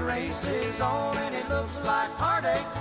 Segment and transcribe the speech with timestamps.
[0.00, 2.74] The race is on and it looks like heartaches,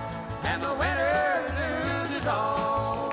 [0.43, 3.09] and the winner loses all.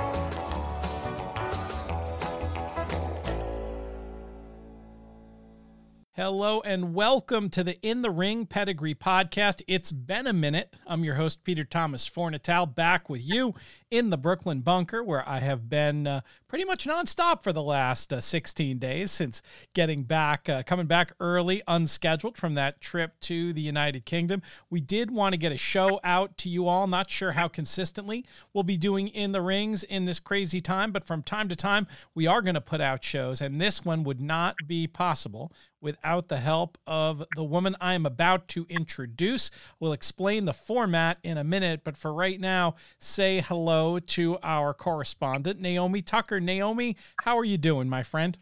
[6.12, 9.62] Hello and welcome to the In the Ring Pedigree podcast.
[9.66, 10.76] It's been a minute.
[10.86, 13.54] I'm your host, Peter Thomas Fornatale, back with you
[13.90, 16.20] in the Brooklyn bunker, where I have been uh,
[16.56, 19.42] pretty much nonstop for the last uh, 16 days since
[19.74, 24.40] getting back, uh, coming back early, unscheduled from that trip to the United Kingdom.
[24.70, 26.86] We did want to get a show out to you all.
[26.86, 28.24] Not sure how consistently
[28.54, 31.86] we'll be doing in the rings in this crazy time, but from time to time,
[32.14, 36.28] we are going to put out shows, and this one would not be possible without
[36.28, 39.50] the help of the woman I am about to introduce.
[39.78, 44.74] We'll explain the format in a minute, but for right now, say hello to our
[44.74, 46.40] correspondent, Naomi Tucker.
[46.46, 48.38] Naomi, how are you doing, my friend?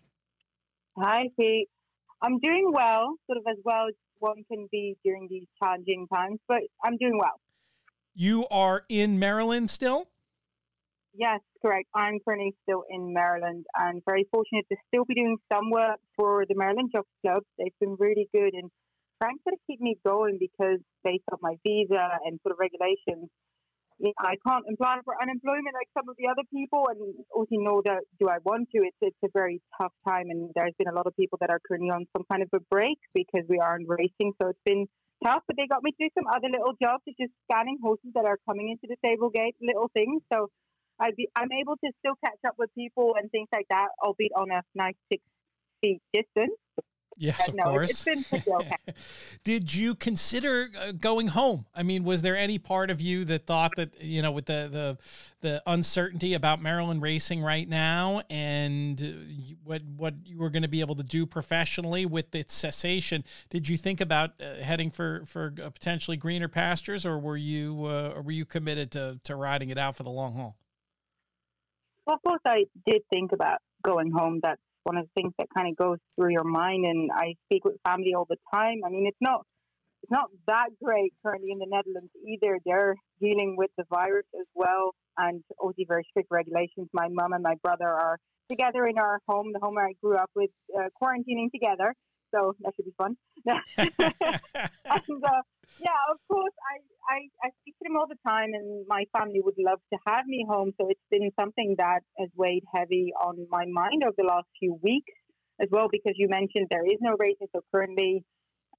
[0.96, 1.68] Hi, Pete.
[2.22, 6.38] I'm doing well, sort of as well as one can be during these challenging times,
[6.46, 7.40] but I'm doing well.
[8.14, 10.08] You are in Maryland still?
[11.16, 11.88] Yes, correct.
[11.94, 16.44] I'm currently still in Maryland and very fortunate to still be doing some work for
[16.48, 17.42] the Maryland Jockey Club.
[17.58, 18.70] They've been really good in
[19.22, 23.30] trying to keep me going because based on my visa and sort of regulations,
[23.98, 27.56] you know, I can't apply for unemployment like some of the other people, and also
[27.62, 28.78] know that do I want to?
[28.82, 31.60] It's it's a very tough time, and there's been a lot of people that are
[31.66, 34.86] currently on some kind of a break because we aren't racing, so it's been
[35.24, 35.42] tough.
[35.46, 38.24] But they got me to do some other little jobs, such as scanning horses that
[38.24, 40.22] are coming into the stable gate, little things.
[40.32, 40.50] So
[40.98, 44.32] I be, I'm able to still catch up with people and things like that, albeit
[44.36, 45.22] on a nice six
[45.80, 46.58] feet distance.
[47.16, 47.90] Yes, of no, course.
[47.90, 48.76] It's been pretty okay.
[49.44, 51.66] Did you consider uh, going home?
[51.74, 54.68] I mean, was there any part of you that thought that you know, with the
[54.70, 54.98] the
[55.40, 60.68] the uncertainty about Maryland racing right now, and uh, what what you were going to
[60.68, 65.24] be able to do professionally with its cessation, did you think about uh, heading for
[65.26, 69.70] for potentially greener pastures, or were you uh, or were you committed to to riding
[69.70, 70.56] it out for the long haul?
[72.06, 74.40] Well, of course, I did think about going home.
[74.42, 76.84] That's one of the things that kind of goes through your mind.
[76.84, 78.80] And I speak with family all the time.
[78.86, 79.42] I mean, it's not
[80.02, 82.58] it's not that great currently in the Netherlands either.
[82.66, 86.88] They're dealing with the virus as well, and obviously very strict regulations.
[86.92, 88.18] My mum and my brother are
[88.50, 91.94] together in our home, the home I grew up with, uh, quarantining together.
[92.34, 93.16] So that should be fun.
[93.46, 93.60] and
[95.22, 95.42] uh,
[95.78, 96.82] yeah, of course, I,
[97.14, 100.26] I, I speak to them all the time, and my family would love to have
[100.26, 100.72] me home.
[100.80, 104.78] So it's been something that has weighed heavy on my mind over the last few
[104.82, 105.12] weeks
[105.60, 107.46] as well, because you mentioned there is no racing.
[107.54, 108.24] So currently,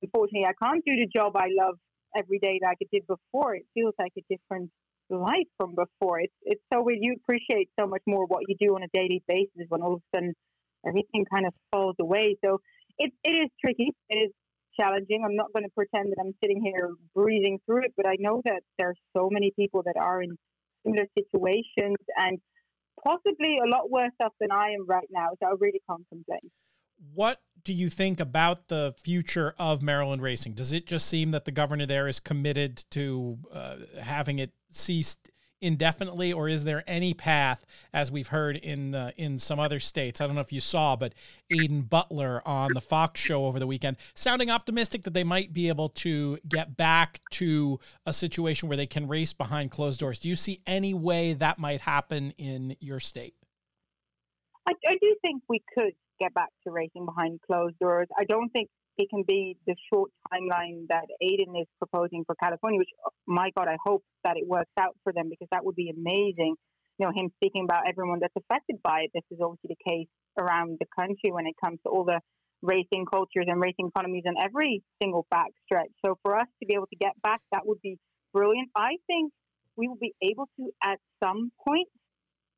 [0.02, 1.76] unfortunately, I can't do the job I love
[2.16, 3.56] every day like I did before.
[3.56, 4.72] It feels like a different
[5.10, 6.20] life from before.
[6.20, 7.00] It's it's so weird.
[7.02, 10.02] You appreciate so much more what you do on a daily basis when all of
[10.02, 10.34] a sudden
[10.88, 12.38] everything kind of falls away.
[12.44, 12.60] So
[12.98, 13.92] it it is tricky.
[14.10, 14.32] It is
[14.80, 15.24] challenging.
[15.26, 18.42] I'm not going to pretend that I'm sitting here breezing through it, but I know
[18.46, 20.38] that there are so many people that are in
[20.86, 22.40] similar situations and
[23.04, 25.30] possibly a lot worse off than I am right now.
[25.42, 26.52] So I really can't complain.
[27.14, 30.54] What do you think about the future of Maryland racing?
[30.54, 35.30] Does it just seem that the governor there is committed to uh, having it ceased
[35.62, 40.22] indefinitely, or is there any path, as we've heard in uh, in some other states?
[40.22, 41.14] I don't know if you saw, but
[41.52, 45.70] Aidan Butler on the Fox show over the weekend, sounding optimistic that they might be
[45.70, 50.20] able to get back to a situation where they can race behind closed doors.
[50.20, 53.36] Do you see any way that might happen in your state?
[54.68, 58.08] I, I do think we could get back to racing behind closed doors.
[58.18, 62.80] I don't think it can be the short timeline that Aidan is proposing for California,
[62.80, 62.90] which,
[63.28, 66.56] my God, I hope that it works out for them because that would be amazing.
[66.98, 69.12] You know, him speaking about everyone that's affected by it.
[69.14, 70.08] This is obviously the case
[70.40, 72.20] around the country when it comes to all the
[72.62, 75.92] racing cultures and racing economies on every single backstretch.
[76.06, 77.98] So for us to be able to get back, that would be
[78.34, 78.70] brilliant.
[78.76, 79.32] I think
[79.76, 81.90] we will be able to at some point,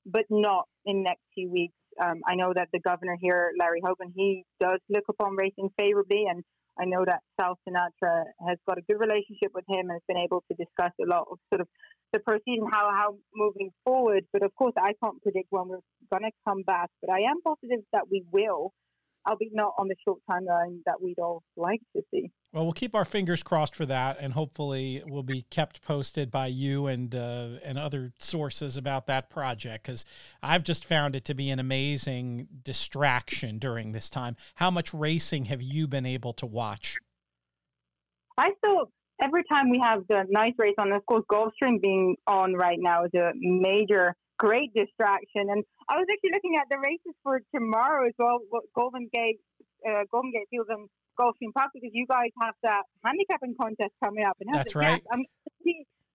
[0.06, 4.14] but not in next few weeks um, I know that the governor here, Larry Hogan,
[4.16, 6.44] he does look upon racing favorably, and
[6.80, 10.18] I know that Sal Sinatra has got a good relationship with him and has been
[10.18, 11.68] able to discuss a lot of sort of
[12.14, 14.26] the proceeding, how how moving forward.
[14.32, 16.90] But of course, I can't predict when we're going to come back.
[17.02, 18.74] But I am positive that we will
[19.28, 22.32] albeit not on the short timeline that we'd all like to see.
[22.54, 26.48] Well, we'll keep our fingers crossed for that, and hopefully, we'll be kept posted by
[26.48, 29.86] you and uh, and other sources about that project.
[29.86, 30.06] Because
[30.42, 34.38] I've just found it to be an amazing distraction during this time.
[34.56, 36.98] How much racing have you been able to watch?
[38.38, 38.92] I still
[39.22, 43.06] every time we have the nice race on, of course, Gulfstream being on right now
[43.06, 45.50] is a major great distraction.
[45.50, 48.40] And I was actually looking at the races for tomorrow as well.
[48.76, 49.40] Golden Gate,
[49.86, 50.88] uh, Golden Gate Fields and
[51.20, 54.38] Gulfstream Park because you guys have that handicapping contest coming up.
[54.40, 55.02] And That's right.
[55.12, 55.26] I'm,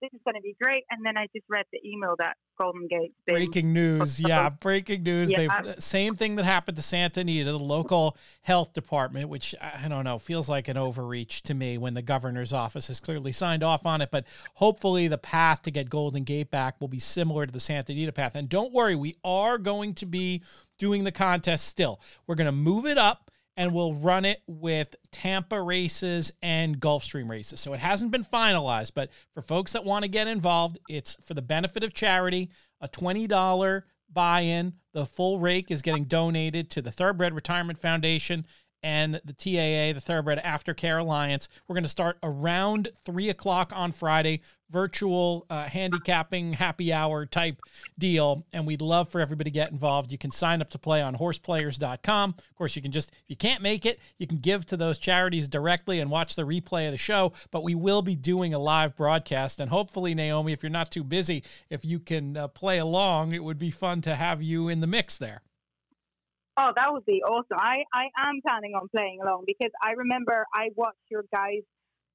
[0.03, 0.83] this is going to be great.
[0.91, 5.03] And then I just read the email that Golden Gate's been Breaking news, yeah, breaking
[5.03, 5.31] news.
[5.31, 5.61] Yeah.
[5.63, 10.03] They've same thing that happened to Santa Anita, the local health department, which I don't
[10.03, 13.85] know, feels like an overreach to me when the governor's office has clearly signed off
[13.85, 14.11] on it.
[14.11, 17.93] But hopefully, the path to get Golden Gate back will be similar to the Santa
[17.93, 18.35] Anita path.
[18.35, 20.43] And don't worry, we are going to be
[20.77, 22.01] doing the contest still.
[22.27, 27.29] We're going to move it up and we'll run it with Tampa races and Gulfstream
[27.29, 27.59] races.
[27.59, 31.33] So it hasn't been finalized, but for folks that want to get involved, it's for
[31.33, 32.49] the benefit of charity,
[32.81, 34.73] a $20 buy-in.
[34.93, 38.45] The full rake is getting donated to the Thoroughbred Retirement Foundation
[38.83, 41.47] and the TAA, the Thoroughbred Aftercare Alliance.
[41.67, 47.57] We're going to start around three o'clock on Friday, virtual uh, handicapping happy hour type
[47.97, 48.45] deal.
[48.51, 50.11] And we'd love for everybody to get involved.
[50.11, 52.35] You can sign up to play on horseplayers.com.
[52.37, 54.97] Of course, you can just, if you can't make it, you can give to those
[54.97, 57.31] charities directly and watch the replay of the show.
[57.51, 59.61] But we will be doing a live broadcast.
[59.61, 63.43] And hopefully, Naomi, if you're not too busy, if you can uh, play along, it
[63.43, 65.41] would be fun to have you in the mix there.
[66.55, 67.57] Oh, that would be awesome.
[67.57, 71.65] I, I am planning on playing along because I remember I watched your guys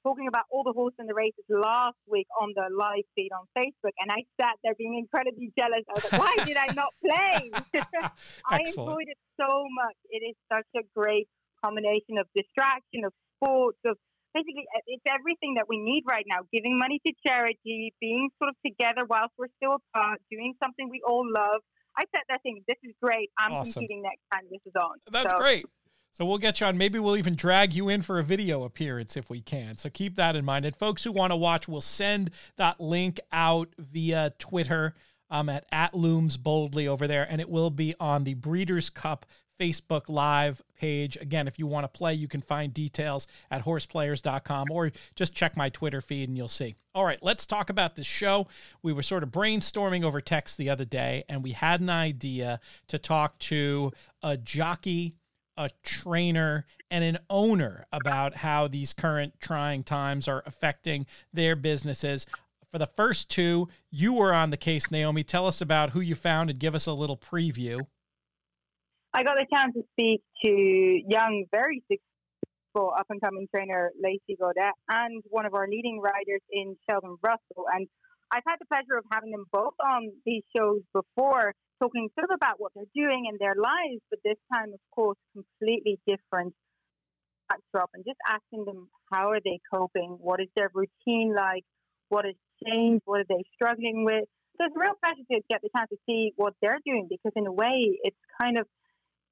[0.05, 3.46] talking about all the horses in the races last week on the live feed on
[3.56, 5.82] Facebook, and I sat there being incredibly jealous.
[5.90, 7.50] I was like, why did I not play?
[8.46, 9.99] I enjoyed it so much.
[10.11, 11.29] It is such a great
[11.64, 13.99] combination of distraction, of sports, of
[14.34, 16.46] basically uh, it's everything that we need right now.
[16.52, 21.02] Giving money to charity, being sort of together whilst we're still apart, doing something we
[21.06, 21.61] all love.
[21.98, 23.30] I sat there thinking, this is great.
[23.38, 23.72] I'm Awesome.
[23.72, 24.98] competing next time this is on.
[25.10, 25.66] That's So- great.
[26.12, 26.78] So we'll get you on.
[26.78, 29.76] Maybe we'll even drag you in for a video appearance if we can.
[29.76, 30.64] So keep that in mind.
[30.64, 34.94] And folks who want to watch, we'll send that link out via Twitter
[35.30, 37.26] um, at, at Looms Boldly over there.
[37.30, 39.26] And it will be on the Breeders' Cup
[39.58, 41.16] Facebook Live page.
[41.16, 45.56] Again, if you want to play, you can find details at horseplayers.com or just check
[45.56, 46.76] my Twitter feed and you'll see.
[46.94, 48.49] All right, let's talk about this show.
[48.82, 52.60] We were sort of brainstorming over text the other day, and we had an idea
[52.88, 55.14] to talk to a jockey
[55.58, 62.26] a trainer and an owner about how these current trying times are affecting their businesses.
[62.70, 65.25] For the first two, you were on the case, Naomi.
[65.25, 67.87] Tell us about who you found and give us a little preview.
[69.19, 70.50] I got the chance to speak to
[71.11, 76.38] young, very successful up and coming trainer Lacey Gaudet and one of our leading riders
[76.53, 77.67] in Sheldon Russell.
[77.75, 77.88] And
[78.31, 82.37] I've had the pleasure of having them both on these shows before, talking sort of
[82.37, 86.55] about what they're doing in their lives, but this time, of course, completely different
[87.49, 91.65] backdrop and just asking them how are they coping, what is their routine like,
[92.09, 94.31] what has changed, what are they struggling with.
[94.59, 97.32] So it's a real pleasure to get the chance to see what they're doing because
[97.35, 98.67] in a way it's kind of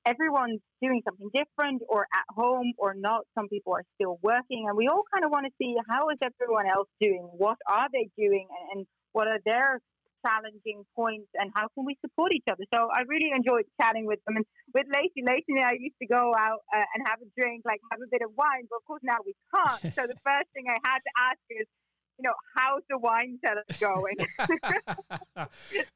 [0.07, 3.27] everyone's doing something different or at home or not.
[3.35, 6.19] Some people are still working and we all kind of want to see how is
[6.23, 7.27] everyone else doing?
[7.37, 9.81] What are they doing and, and what are their
[10.25, 12.63] challenging points and how can we support each other?
[12.73, 15.27] So I really enjoyed chatting with them and with Lacey.
[15.27, 18.11] Lacey and I used to go out uh, and have a drink, like have a
[18.11, 19.95] bit of wine, but of course now we can't.
[19.95, 21.67] So the first thing I had to ask is,
[22.19, 24.17] you know, how's the wine cellar going?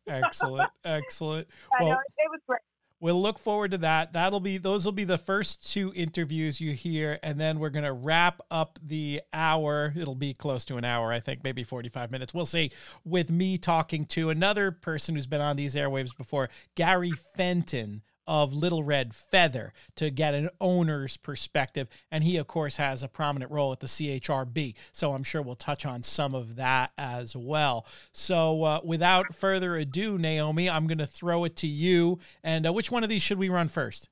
[0.07, 1.49] excellent, excellent.
[1.81, 2.61] Well, know, it was great.
[3.01, 4.13] We'll look forward to that.
[4.13, 7.95] That'll be those will be the first two interviews you hear, and then we're gonna
[7.95, 9.95] wrap up the hour.
[9.97, 12.35] It'll be close to an hour, I think, maybe forty-five minutes.
[12.35, 12.71] We'll see.
[13.05, 18.55] With me talking to another person who's been on these airwaves before, Gary Fenton of
[18.55, 23.51] Little Red Feather, to get an owner's perspective, and he of course has a prominent
[23.51, 24.75] role at the CHRB.
[24.93, 27.85] So I'm sure we'll touch on some of that as well.
[28.13, 32.21] So uh, without further ado, Naomi, I'm going to throw it to you.
[32.45, 34.09] And uh, which one of these should we run first?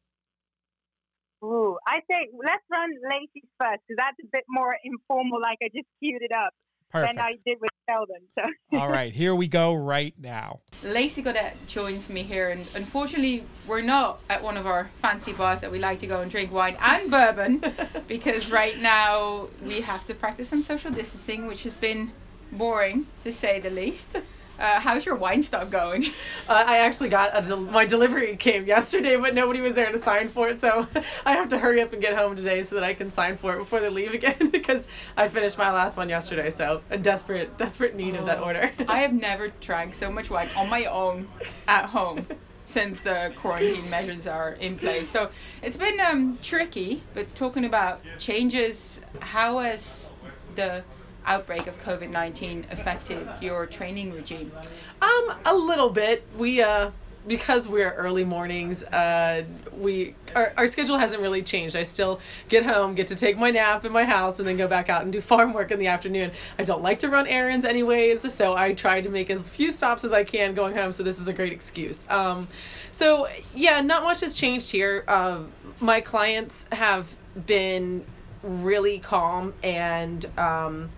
[1.44, 5.68] Ooh, I say let's run Lacey's first because that's a bit more informal, like I
[5.72, 6.52] just queued it up
[6.92, 7.16] Perfect.
[7.16, 8.22] than I did with Sheldon.
[8.34, 10.60] So All right, here we go right now.
[10.84, 15.60] Lacey Gaudet joins me here, and unfortunately, we're not at one of our fancy bars
[15.60, 17.62] that we like to go and drink wine and bourbon
[18.08, 22.12] because right now we have to practice some social distancing, which has been
[22.52, 24.16] boring to say the least.
[24.58, 26.06] Uh, how's your wine stuff going?
[26.48, 29.98] Uh, I actually got a del- my delivery came yesterday, but nobody was there to
[29.98, 30.86] sign for it, so
[31.26, 33.54] I have to hurry up and get home today so that I can sign for
[33.54, 37.58] it before they leave again because I finished my last one yesterday, so a desperate
[37.58, 38.72] desperate need of that Oh, order.
[38.88, 41.28] I have never drank so much wine on my own
[41.66, 42.26] at home
[42.64, 45.10] since the quarantine measures are in place.
[45.10, 45.30] So
[45.62, 50.14] it's been um, tricky, but talking about changes, how has
[50.54, 50.84] the
[51.28, 54.50] outbreak of COVID 19 affected your training regime?
[55.00, 56.24] Um, a little bit.
[56.36, 56.90] We uh
[57.28, 59.44] because we're early mornings, uh,
[59.76, 61.76] we our, our schedule hasn't really changed.
[61.76, 64.66] I still get home, get to take my nap in my house, and then go
[64.66, 66.32] back out and do farm work in the afternoon.
[66.58, 70.04] I don't like to run errands anyways, so I try to make as few stops
[70.04, 70.92] as I can going home.
[70.92, 72.04] So this is a great excuse.
[72.08, 72.48] Um,
[72.90, 75.04] so yeah, not much has changed here.
[75.06, 75.42] Uh,
[75.80, 77.14] my clients have
[77.46, 78.04] been
[78.42, 80.90] really calm and um,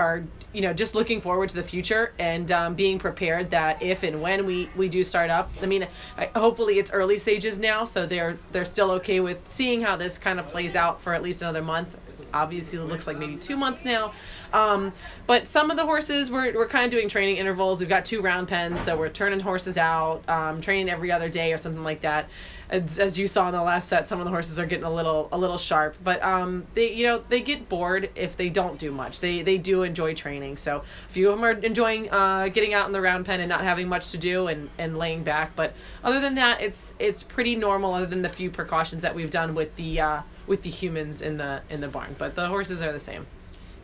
[0.00, 4.02] are you know just looking forward to the future and um, being prepared that if
[4.02, 7.84] and when we we do start up i mean I, hopefully it's early stages now
[7.84, 11.22] so they're they're still okay with seeing how this kind of plays out for at
[11.22, 11.96] least another month.
[12.32, 14.12] Obviously it looks like maybe two months now.
[14.52, 14.92] Um,
[15.26, 17.80] but some of the horses we're, we're kind of doing training intervals.
[17.80, 21.52] We've got two round pens so we're turning horses out um, training every other day
[21.52, 22.28] or something like that
[22.70, 24.92] as, as you saw in the last set, some of the horses are getting a
[24.92, 28.78] little a little sharp, but um, they you know they get bored if they don't
[28.78, 29.20] do much.
[29.20, 32.86] They they do enjoy training, so a few of them are enjoying uh, getting out
[32.86, 35.54] in the round pen and not having much to do and, and laying back.
[35.56, 35.74] But
[36.04, 37.94] other than that, it's it's pretty normal.
[37.94, 41.36] Other than the few precautions that we've done with the uh, with the humans in
[41.36, 43.26] the in the barn, but the horses are the same.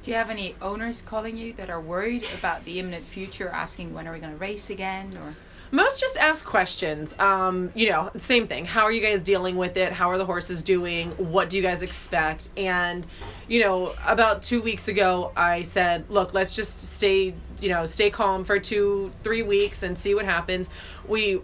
[0.05, 3.93] Do you have any owners calling you that are worried about the imminent future, asking
[3.93, 5.35] when are we going to race again, or?
[5.73, 7.15] Most just ask questions.
[7.19, 8.65] Um, you know, same thing.
[8.65, 9.93] How are you guys dealing with it?
[9.93, 11.11] How are the horses doing?
[11.13, 12.49] What do you guys expect?
[12.57, 13.07] And,
[13.49, 18.11] you know, about two weeks ago, I said, look, let's just stay, you know, stay
[18.11, 20.69] calm for two, three weeks and see what happens.
[21.07, 21.41] We,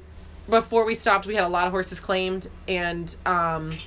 [0.48, 3.78] before we stopped, we had a lot of horses claimed, and um,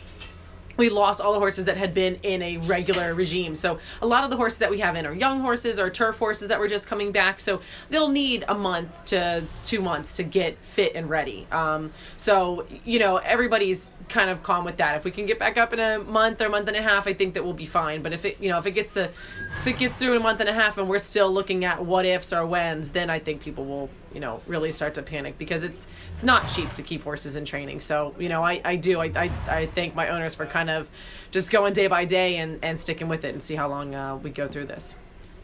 [0.77, 3.55] we lost all the horses that had been in a regular regime.
[3.55, 6.17] So a lot of the horses that we have in are young horses or turf
[6.17, 7.39] horses that were just coming back.
[7.39, 11.47] So they'll need a month to two months to get fit and ready.
[11.51, 14.97] Um, so you know everybody's kind of calm with that.
[14.97, 17.13] If we can get back up in a month or month and a half, I
[17.13, 18.01] think that we'll be fine.
[18.01, 19.11] But if it you know if it gets to
[19.59, 22.05] if it gets through a month and a half and we're still looking at what
[22.05, 25.63] ifs or whens, then I think people will you know really start to panic because
[25.63, 27.81] it's it's not cheap to keep horses in training.
[27.81, 30.89] So you know I I do I I, I thank my owners for kind of
[31.31, 34.15] just going day by day and and sticking with it and see how long uh,
[34.15, 34.95] we go through this.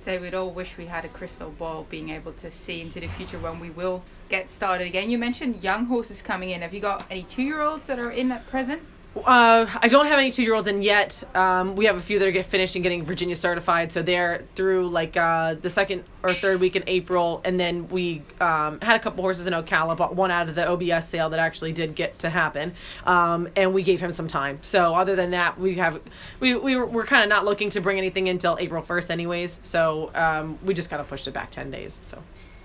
[0.04, 3.08] So we'd all wish we had a crystal ball being able to see into the
[3.08, 5.12] future when we will get started again.
[5.12, 6.62] You mentioned young horses coming in.
[6.64, 8.82] Have you got any two-year-olds that are in at present?
[9.14, 11.22] Uh, I don't have any two-year-olds in yet.
[11.36, 14.46] Um, we have a few that are get finished and getting Virginia certified, so they're
[14.56, 18.96] through like uh, the second or third week in April, and then we um, had
[18.96, 21.94] a couple horses in Ocala, but one out of the OBS sale that actually did
[21.94, 22.74] get to happen,
[23.06, 24.60] um, and we gave him some time.
[24.62, 26.00] So other than that, we have
[26.40, 29.60] we we were, kind of not looking to bring anything in until April 1st, anyways.
[29.62, 32.00] So um, we just kind of pushed it back 10 days.
[32.02, 32.18] So.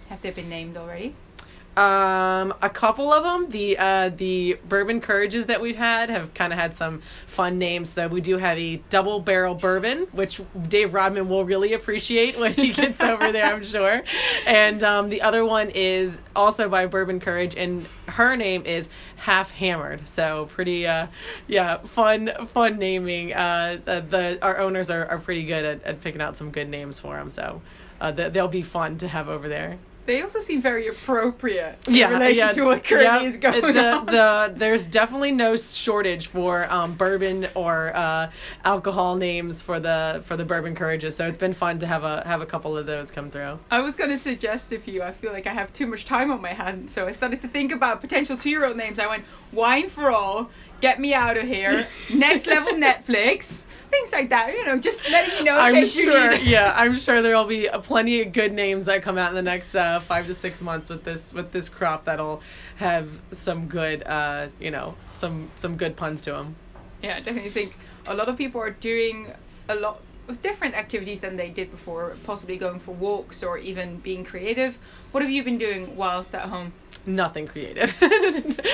[0.08, 1.16] Have they been named already?
[1.76, 3.50] Um, a couple of them.
[3.50, 7.90] The uh, the bourbon courages that we've had have kind of had some fun names.
[7.90, 12.54] So we do have a double barrel bourbon, which Dave Rodman will really appreciate when
[12.54, 14.02] he gets over there, I'm sure.
[14.46, 19.50] And um, the other one is also by Bourbon Courage, and her name is Half
[19.50, 20.08] Hammered.
[20.08, 21.08] So pretty, uh,
[21.46, 23.34] yeah, fun fun naming.
[23.34, 26.70] Uh, the, the our owners are, are pretty good at, at picking out some good
[26.70, 27.28] names for them.
[27.28, 27.60] So
[28.00, 29.78] uh, they'll be fun to have over there.
[30.06, 33.74] They also seem very appropriate in yeah, relation yeah, to what currently yeah, is going
[33.74, 34.06] the, on.
[34.06, 38.30] The, there's definitely no shortage for um, bourbon or uh,
[38.64, 41.16] alcohol names for the for the bourbon courages.
[41.16, 43.58] So it's been fun to have a have a couple of those come through.
[43.70, 46.40] I was gonna suggest if you, I feel like I have too much time on
[46.40, 48.98] my hands, so I started to think about potential two-year-old names.
[48.98, 54.30] I went wine for all, get me out of here, next level Netflix things like
[54.30, 54.52] that.
[54.52, 58.22] You know, just letting you know I'm sure, yeah, I'm sure there will be plenty
[58.22, 61.04] of good names that come out in the next uh, five to six months with
[61.04, 62.42] this with this crop that'll
[62.76, 66.54] have some good, uh, you know, some some good puns to them.
[67.02, 67.76] Yeah, I definitely think
[68.06, 69.32] a lot of people are doing
[69.68, 73.98] a lot of different activities than they did before, possibly going for walks or even
[73.98, 74.78] being creative.
[75.12, 76.72] What have you been doing whilst at home?
[77.08, 77.94] Nothing creative.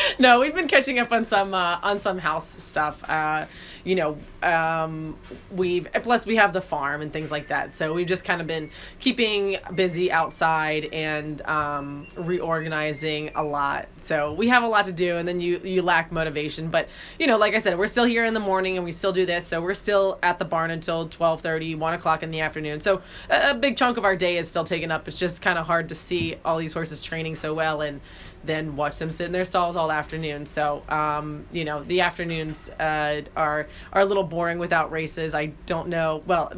[0.18, 3.04] no, we've been catching up on some uh, on some house stuff.
[3.08, 3.44] Uh,
[3.84, 5.18] you know, um,
[5.50, 7.74] we've plus we have the farm and things like that.
[7.74, 8.70] So we've just kind of been
[9.00, 13.88] keeping busy outside and um, reorganizing a lot.
[14.00, 16.68] So we have a lot to do, and then you you lack motivation.
[16.70, 19.12] But you know, like I said, we're still here in the morning and we still
[19.12, 19.46] do this.
[19.46, 22.80] So we're still at the barn until 12:30, 1 o'clock in the afternoon.
[22.80, 25.06] So a, a big chunk of our day is still taken up.
[25.06, 28.00] It's just kind of hard to see all these horses training so well and
[28.44, 30.46] then watch them sit in their stalls all afternoon.
[30.46, 35.34] So, um, you know, the afternoons uh, are are a little boring without races.
[35.34, 36.22] I don't know.
[36.26, 36.52] Well,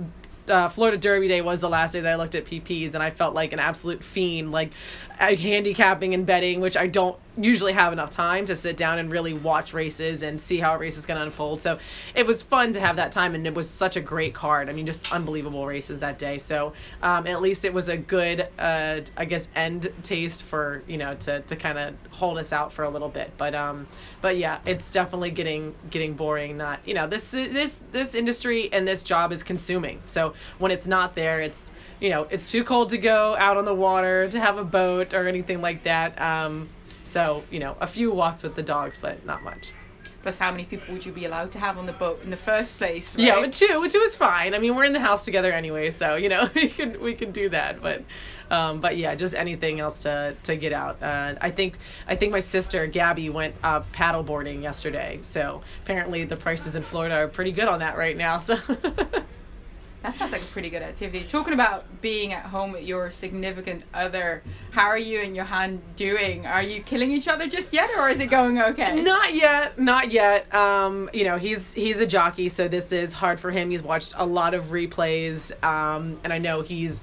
[0.48, 3.10] uh, Florida Derby Day was the last day that I looked at PPs, and I
[3.10, 4.72] felt like an absolute fiend, like
[5.18, 9.10] uh, handicapping and betting, which I don't usually have enough time to sit down and
[9.10, 11.60] really watch races and see how a race is going to unfold.
[11.60, 11.78] So
[12.14, 14.68] it was fun to have that time, and it was such a great card.
[14.68, 16.38] I mean, just unbelievable races that day.
[16.38, 16.72] So
[17.02, 21.14] um, at least it was a good, uh, I guess, end taste for you know
[21.16, 23.32] to to kind of hold us out for a little bit.
[23.36, 23.86] But um,
[24.20, 26.56] but yeah, it's definitely getting getting boring.
[26.56, 30.00] Not you know this this this industry and this job is consuming.
[30.04, 33.64] So when it's not there, it's you know it's too cold to go out on
[33.64, 36.20] the water to have a boat or anything like that.
[36.20, 36.68] Um,
[37.14, 39.72] so you know a few walks with the dogs, but not much.
[40.22, 42.36] Plus, how many people would you be allowed to have on the boat in the
[42.36, 43.14] first place?
[43.14, 43.24] Right?
[43.24, 44.54] Yeah, two, two is fine.
[44.54, 47.30] I mean, we're in the house together anyway, so you know we can we can
[47.30, 47.80] do that.
[47.80, 48.02] But
[48.50, 51.00] um, but yeah, just anything else to to get out.
[51.00, 51.78] Uh, I think
[52.08, 57.14] I think my sister Gabby went uh, paddleboarding yesterday, so apparently the prices in Florida
[57.14, 58.38] are pretty good on that right now.
[58.38, 58.58] So.
[60.04, 61.24] That sounds like a pretty good activity.
[61.26, 66.44] Talking about being at home with your significant other, how are you and Johan doing?
[66.44, 69.00] Are you killing each other just yet, or is it going okay?
[69.00, 70.54] Not yet, not yet.
[70.54, 73.70] Um, you know, he's he's a jockey, so this is hard for him.
[73.70, 77.00] He's watched a lot of replays, um, and I know he's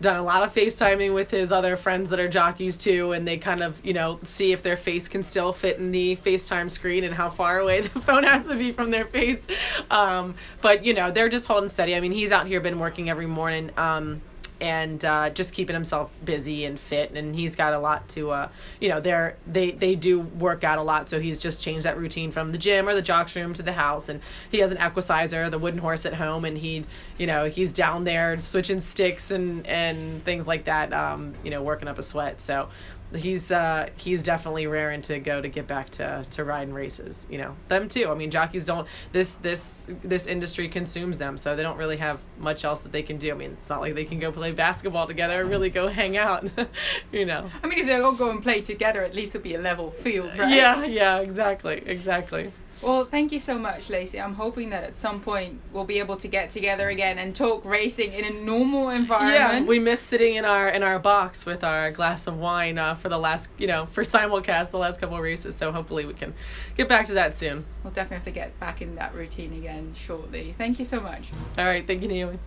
[0.00, 3.36] done a lot of FaceTiming with his other friends that are jockeys too, and they
[3.36, 7.04] kind of, you know, see if their face can still fit in the FaceTime screen
[7.04, 9.46] and how far away the phone has to be from their face.
[9.90, 11.94] Um, but you know, they're just holding steady.
[11.94, 13.70] I mean, he's out here been working every morning.
[13.76, 14.22] Um,
[14.60, 17.12] and uh, just keeping himself busy and fit.
[17.12, 18.48] And he's got a lot to, uh,
[18.80, 21.08] you know, they're they they do work out a lot.
[21.08, 23.72] So he's just changed that routine from the gym or the jocks room to the
[23.72, 24.08] house.
[24.08, 26.84] And he has an equicizer, the wooden horse at home, and he,
[27.18, 30.92] you know, he's down there switching sticks and and things like that.
[30.92, 32.40] Um, you know, working up a sweat.
[32.40, 32.68] So
[33.14, 37.38] he's uh he's definitely raring to go to get back to to riding races you
[37.38, 37.54] know.
[37.68, 38.08] Them too.
[38.10, 42.20] I mean jockeys don't this this this industry consumes them so they don't really have
[42.38, 43.30] much else that they can do.
[43.32, 46.16] I mean it's not like they can go play basketball together or really go hang
[46.16, 46.48] out
[47.12, 47.50] you know.
[47.62, 49.90] I mean, if they all go and play together, at least it'll be a level
[49.90, 50.50] field, right?
[50.50, 52.52] yeah yeah exactly exactly
[52.82, 54.18] Well, thank you so much, Lacey.
[54.18, 57.64] I'm hoping that at some point we'll be able to get together again and talk
[57.64, 59.34] racing in a normal environment.
[59.34, 59.66] yeah environment.
[59.68, 63.10] we miss sitting in our in our box with our glass of wine uh, for
[63.10, 66.32] the last you know for simulcast the last couple of races so hopefully we can
[66.76, 69.92] get back to that soon We'll definitely have to get back in that routine again
[69.94, 70.54] shortly.
[70.56, 71.24] Thank you so much.
[71.58, 72.38] all right thank you naomi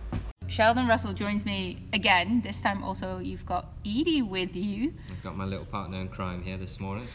[0.46, 2.42] Sheldon Russell joins me again.
[2.44, 4.92] This time also you've got Edie with you.
[5.10, 7.08] I've got my little partner in crime here this morning.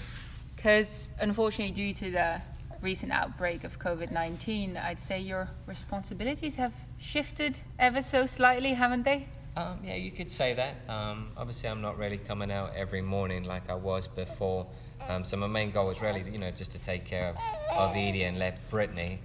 [0.55, 2.41] Because unfortunately, due to the
[2.81, 9.03] recent outbreak of COVID 19, I'd say your responsibilities have shifted ever so slightly, haven't
[9.03, 9.27] they?
[9.55, 10.75] Um, yeah, you could say that.
[10.87, 14.67] Um, obviously, I'm not really coming out every morning like I was before.
[15.07, 17.37] Um, so my main goal was really, you know, just to take care of,
[17.77, 19.19] of Edie and let Brittany,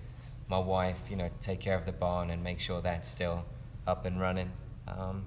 [0.48, 3.44] my wife, you know, take care of the barn and make sure that's still
[3.86, 4.50] up and running.
[4.88, 5.26] Um,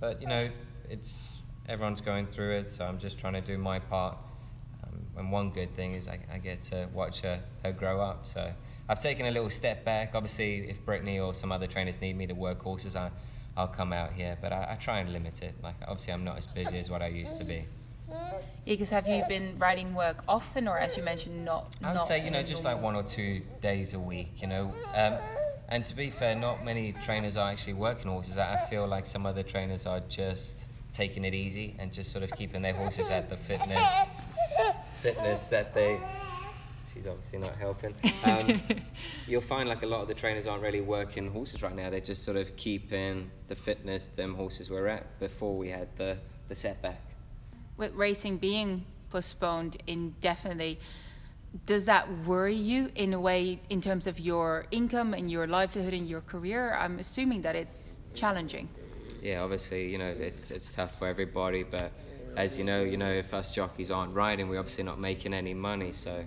[0.00, 0.50] but you know,
[0.88, 4.16] it's everyone's going through it, so I'm just trying to do my part.
[5.18, 8.26] And one good thing is I, I get to watch her, her grow up.
[8.26, 8.52] So
[8.88, 10.12] I've taken a little step back.
[10.14, 13.10] Obviously, if Brittany or some other trainers need me to work horses, I,
[13.56, 14.38] I'll come out here.
[14.40, 15.54] But I, I try and limit it.
[15.62, 17.66] Like obviously, I'm not as busy as what I used to be.
[18.08, 21.74] Yeah, Because have you been riding work often, or as you mentioned, not?
[21.82, 24.40] I would not say you know just like one or two days a week.
[24.40, 24.72] You know.
[24.94, 25.18] Um,
[25.70, 28.38] and to be fair, not many trainers are actually working horses.
[28.38, 32.30] I feel like some other trainers are just taking it easy and just sort of
[32.30, 33.78] keeping their horses at the fitness
[35.02, 36.00] fitness that they.
[36.92, 37.94] She's obviously not helping.
[38.24, 38.60] Um,
[39.26, 41.90] you'll find like a lot of the trainers aren't really working horses right now.
[41.90, 46.18] They're just sort of keeping the fitness them horses were at before we had the
[46.48, 47.02] the setback.
[47.76, 50.80] with racing being postponed indefinitely,
[51.66, 55.94] does that worry you in a way in terms of your income and your livelihood
[55.94, 56.74] and your career?
[56.74, 58.68] I'm assuming that it's challenging.
[59.22, 61.92] yeah, obviously, you know, it's it's tough for everybody, but
[62.38, 65.54] as you know, you know, if us jockeys aren't riding, we're obviously not making any
[65.54, 65.92] money.
[65.92, 66.24] So,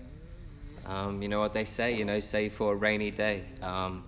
[0.86, 3.46] um, you know what they say, you know, save for a rainy day.
[3.62, 4.04] Um,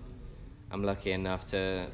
[0.70, 1.86] I'm lucky enough to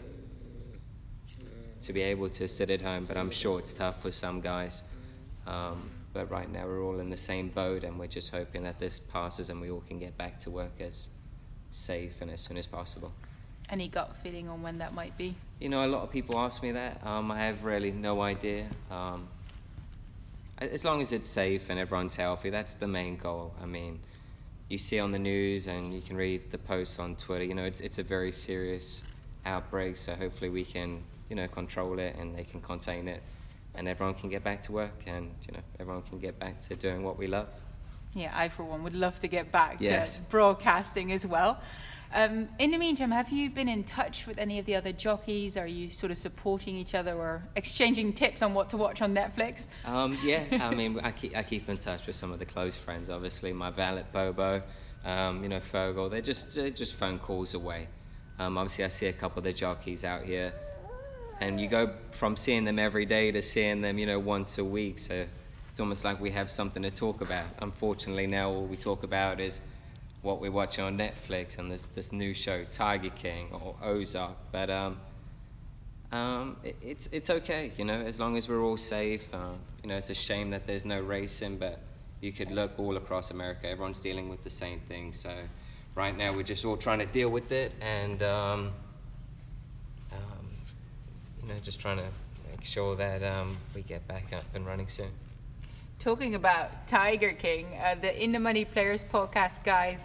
[1.83, 4.83] to be able to sit at home, but I'm sure it's tough for some guys.
[5.47, 8.81] Um, but right now, we're all in the same boat, and we're just hoping that
[8.81, 11.09] this passes and we all can get back to work as
[11.71, 13.13] safe and as soon as possible.
[13.71, 15.37] Any gut feeling on when that might be?
[15.61, 17.01] You know, a lot of people ask me that.
[17.07, 18.67] Um, I have really no idea.
[20.61, 23.55] As long as it's safe and everyone's healthy, that's the main goal.
[23.63, 24.01] I mean,
[24.69, 27.45] you see on the news and you can read the posts on Twitter.
[27.45, 29.03] You know, it's it's a very serious
[29.47, 29.97] outbreak.
[29.97, 33.23] So hopefully we can, you know, control it and they can contain it,
[33.75, 36.77] and everyone can get back to work and you know everyone can get back to
[36.77, 37.49] doing what we love.
[38.13, 40.17] Yeah, I for one would love to get back Yes.
[40.17, 41.59] to broadcasting as well.
[42.13, 45.57] Um, in the meantime, have you been in touch with any of the other jockeys?
[45.57, 49.15] Are you sort of supporting each other or exchanging tips on what to watch on
[49.15, 49.69] Netflix?
[49.85, 52.77] Um, yeah, I mean, I keep, I keep in touch with some of the close
[52.77, 53.53] friends, obviously.
[53.53, 54.63] My valet, Bobo,
[55.05, 57.87] um, you know, Fergal, they're just, they're just phone calls away.
[58.41, 60.53] Um, obviously, I see a couple of the jockeys out here,
[61.41, 64.65] and you go from seeing them every day to seeing them, you know, once a
[64.65, 64.99] week.
[64.99, 65.27] So
[65.71, 67.47] it's almost like we have something to talk about.
[67.61, 69.61] Unfortunately, now all we talk about is
[70.23, 74.37] what we're watching on Netflix and this this new show Tiger King or Ozark.
[74.53, 75.01] But um,
[76.13, 79.33] um, it, it's it's okay, you know, as long as we're all safe.
[79.35, 81.81] Um, you know, it's a shame that there's no racing, but
[82.21, 83.69] you could look all across America.
[83.69, 85.13] Everyone's dealing with the same thing.
[85.13, 85.31] So
[85.95, 88.73] right now we're just all trying to deal with it and um,
[90.13, 90.47] um,
[91.43, 92.09] you know just trying to
[92.51, 95.11] make sure that um, we get back up and running soon.
[96.01, 100.01] Talking about Tiger King, uh, the In the Money Players podcast guys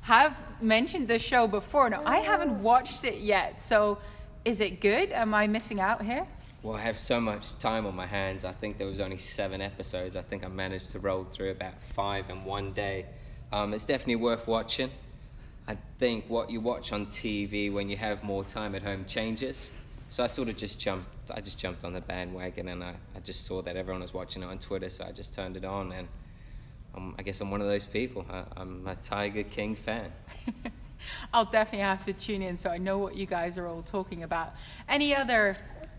[0.00, 1.90] have mentioned the show before.
[1.90, 3.98] Now, I haven't watched it yet, so
[4.44, 5.10] is it good?
[5.10, 6.24] Am I missing out here?
[6.62, 8.44] Well, I have so much time on my hands.
[8.44, 10.14] I think there was only seven episodes.
[10.14, 13.06] I think I managed to roll through about five in one day.
[13.50, 14.92] Um, it's definitely worth watching.
[15.66, 19.72] I think what you watch on TV when you have more time at home changes.
[20.10, 21.30] So I sort of just jumped.
[21.30, 24.42] I just jumped on the bandwagon, and I, I just saw that everyone was watching
[24.42, 26.08] it on Twitter, so I just turned it on, and
[26.96, 28.26] um, I guess I'm one of those people.
[28.28, 30.12] I, I'm a Tiger King fan.
[31.32, 34.24] I'll definitely have to tune in so I know what you guys are all talking
[34.24, 34.52] about.
[34.88, 35.56] Any other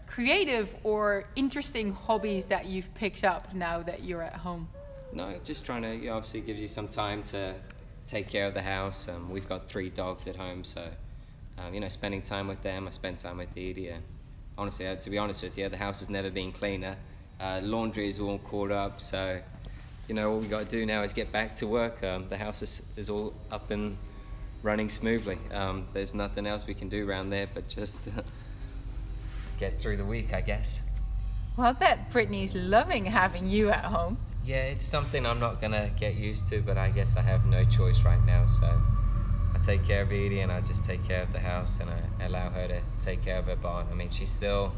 [0.08, 4.68] creative or interesting hobbies that you've picked up now that you're at home?
[5.14, 5.96] No, just trying to.
[5.96, 7.56] You know, obviously, gives you some time to
[8.06, 9.08] take care of the house.
[9.08, 10.90] Um, we've got three dogs at home, so
[11.62, 12.88] um, you know, spending time with them.
[12.88, 14.04] I spend time with Dee And
[14.58, 16.98] honestly, uh, to be honest with you, the house has never been cleaner.
[17.40, 19.42] Uh, laundry is all caught up, so
[20.08, 22.04] you know, all we got to do now is get back to work.
[22.04, 23.98] Um, the house is, is all up and
[24.62, 25.40] running smoothly.
[25.52, 28.02] Um, there's nothing else we can do around there but just
[29.60, 30.82] get through the week, I guess.
[31.58, 34.18] Well, I bet Brittany's loving having you at home.
[34.44, 37.64] Yeah, it's something I'm not gonna get used to, but I guess I have no
[37.64, 38.48] choice right now.
[38.48, 38.82] So
[39.62, 42.50] take care of Edie and I just take care of the house and I allow
[42.50, 43.88] her to take care of her barn.
[43.92, 44.74] I mean, she still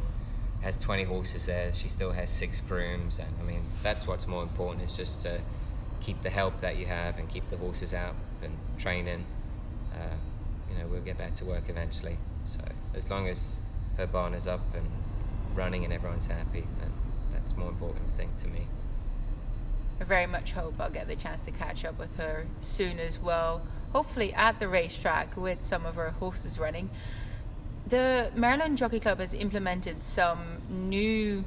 [0.61, 1.73] has 20 horses there.
[1.73, 5.41] She still has six grooms, and I mean that's what's more important is just to
[5.99, 9.25] keep the help that you have and keep the horses out and training.
[9.93, 10.15] Uh,
[10.69, 12.17] you know, we'll get back to work eventually.
[12.45, 12.59] So
[12.95, 13.59] as long as
[13.97, 14.87] her barn is up and
[15.55, 16.91] running and everyone's happy, then
[17.31, 18.67] that's more important thing to me.
[19.99, 23.19] I very much hope I'll get the chance to catch up with her soon as
[23.19, 23.61] well.
[23.93, 26.89] Hopefully at the racetrack with some of our horses running.
[27.87, 31.43] The Maryland Jockey Club has implemented some new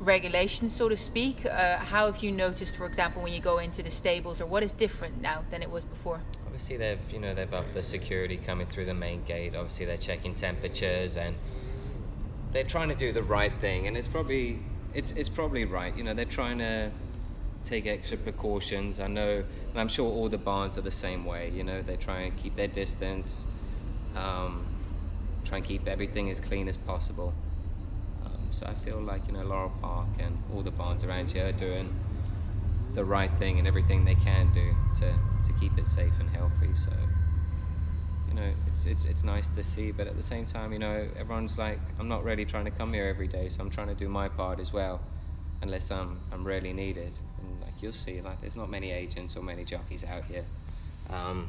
[0.00, 1.44] regulations, so to speak.
[1.46, 4.62] Uh, how have you noticed, for example, when you go into the stables, or what
[4.62, 6.20] is different now than it was before?
[6.46, 9.54] Obviously, they've you know they've upped the security coming through the main gate.
[9.54, 11.36] Obviously, they're checking temperatures and
[12.52, 14.60] they're trying to do the right thing, and it's probably
[14.94, 15.96] it's it's probably right.
[15.96, 16.92] You know, they're trying to
[17.64, 19.00] take extra precautions.
[19.00, 21.50] I know, and I'm sure all the barns are the same way.
[21.50, 23.46] You know, they try and keep their distance,
[24.14, 24.66] um,
[25.44, 27.34] try and keep everything as clean as possible.
[28.24, 31.48] Um, so I feel like you know Laurel Park and all the barns around here
[31.48, 31.92] are doing
[32.94, 36.74] the right thing and everything they can do to to keep it safe and healthy.
[36.74, 36.92] So
[38.28, 41.08] you know, it's it's it's nice to see, but at the same time, you know,
[41.16, 43.94] everyone's like, I'm not really trying to come here every day, so I'm trying to
[43.94, 45.00] do my part as well,
[45.62, 49.42] unless I'm I'm really needed And like you'll see like there's not many agents or
[49.42, 50.44] many jockeys out here.
[51.08, 51.48] Um,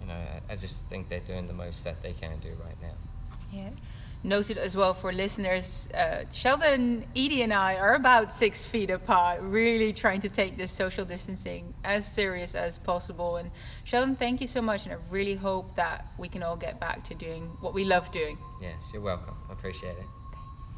[0.00, 2.76] you know, I, I just think they're doing the most that they can do right
[2.82, 2.94] now.
[3.52, 3.70] Yeah.
[4.22, 9.42] Noted as well for listeners, uh, Sheldon, Edie, and I are about six feet apart,
[9.42, 13.36] really trying to take this social distancing as serious as possible.
[13.36, 13.50] And
[13.84, 17.04] Sheldon, thank you so much, and I really hope that we can all get back
[17.04, 18.38] to doing what we love doing.
[18.62, 19.34] Yes, you're welcome.
[19.50, 20.23] I appreciate it.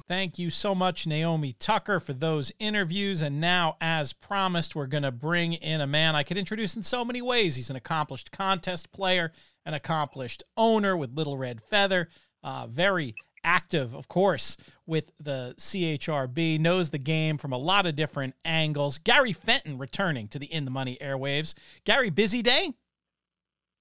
[0.09, 3.23] Thank you so much, Naomi Tucker, for those interviews.
[3.23, 6.85] And now, as promised, we're going to bring in a man I could introduce in
[6.85, 7.57] so many ways.
[7.57, 9.33] He's an accomplished contest player,
[9.65, 12.09] an accomplished owner with Little Red Feather,
[12.45, 17.97] uh, very active, of course, with the CHRB, knows the game from a lot of
[17.97, 18.99] different angles.
[18.99, 21.55] Gary Fenton returning to the In the Money airwaves.
[21.85, 22.75] Gary, busy day?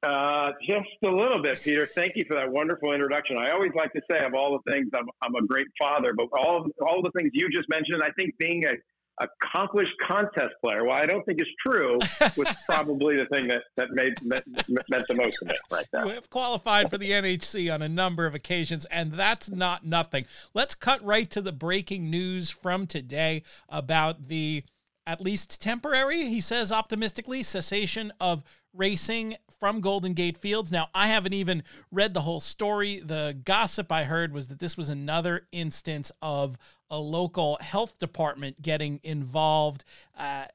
[0.05, 1.87] Uh, just a little bit, Peter.
[1.87, 3.37] Thank you for that wonderful introduction.
[3.37, 6.27] I always like to say of all the things, I'm, I'm a great father, but
[6.37, 8.73] all all the things you just mentioned, I think being a
[9.19, 11.97] accomplished contest player, well, I don't think is true,
[12.37, 14.43] was probably the thing that, that made meant,
[14.89, 18.35] meant the most of it right have qualified for the NHC on a number of
[18.35, 20.25] occasions, and that's not nothing.
[20.53, 24.63] Let's cut right to the breaking news from today about the
[25.07, 28.43] at least temporary, he says optimistically, cessation of
[28.75, 30.71] racing from Golden Gate Fields.
[30.71, 32.99] Now, I haven't even read the whole story.
[32.99, 36.57] The gossip I heard was that this was another instance of
[36.89, 39.83] a local health department getting involved
[40.19, 40.45] uh,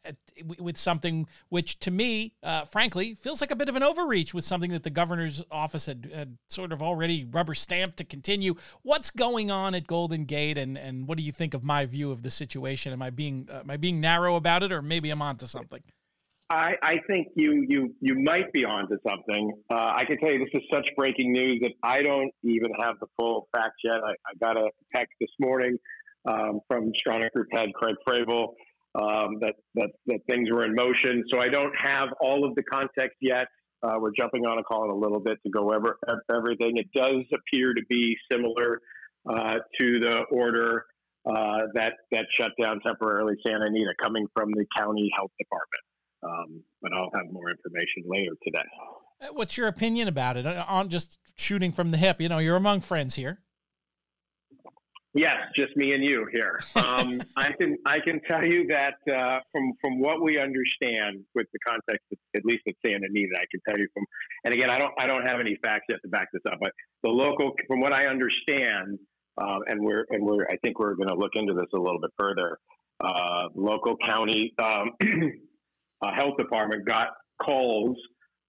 [0.58, 4.44] with something which, to me, uh, frankly, feels like a bit of an overreach with
[4.44, 8.54] something that the governor's office had, had sort of already rubber stamped to continue.
[8.82, 12.12] What's going on at Golden Gate, and, and what do you think of my view
[12.12, 12.92] of the situation?
[12.92, 15.82] Am I being uh, am I being narrow about it, or maybe I'm onto something?
[16.50, 19.52] I, I think you you you might be onto something.
[19.70, 22.96] Uh, I can tell you this is such breaking news that I don't even have
[23.00, 23.98] the full facts yet.
[24.04, 25.78] I, I got a text this morning
[26.28, 28.48] um, from Stronach Group head Craig Fravel
[29.00, 31.22] um, that, that that things were in motion.
[31.30, 33.46] So I don't have all of the context yet.
[33.84, 35.98] Uh, we're jumping on a call in a little bit to go over
[36.34, 36.78] everything.
[36.78, 38.80] It does appear to be similar
[39.28, 40.84] uh, to the order
[41.24, 45.84] uh, that that shut down temporarily Santa Anita coming from the county health department.
[46.22, 48.68] Um, but I'll have more information later today.
[49.20, 50.46] Uh, what's your opinion about it?
[50.46, 53.40] Uh, on just shooting from the hip, you know, you're among friends here.
[55.12, 56.60] Yes, just me and you here.
[56.76, 61.48] Um, I can I can tell you that uh, from from what we understand with
[61.52, 62.06] the context,
[62.36, 64.04] at least at Santa Anita, I can tell you from.
[64.44, 66.70] And again, I don't I don't have any facts yet to back this up, but
[67.02, 69.00] the local, from what I understand,
[69.36, 72.00] uh, and we're and we're I think we're going to look into this a little
[72.00, 72.58] bit further.
[73.02, 74.90] Uh, local county um,
[76.02, 77.08] uh, health department got
[77.42, 77.96] calls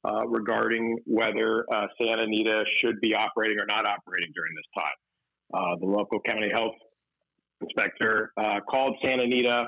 [0.04, 4.94] uh, regarding whether uh, Santa Anita should be operating or not operating during this time.
[5.54, 6.76] Uh, the local county health
[7.62, 9.68] inspector uh, called Santa Anita.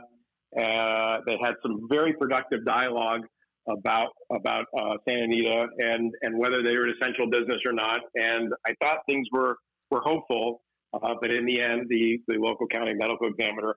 [0.58, 3.22] Uh, they had some very productive dialogue
[3.70, 4.66] about about
[5.08, 8.02] Santa Anita and and whether they were an essential business or not.
[8.16, 9.58] And I thought things were
[9.90, 13.76] were hopeful, but in the end, the the local county medical examiner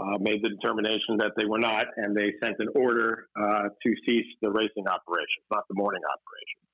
[0.00, 3.94] uh, made the determination that they were not, and they sent an order uh, to
[4.06, 6.64] cease the racing operations, not the morning operations.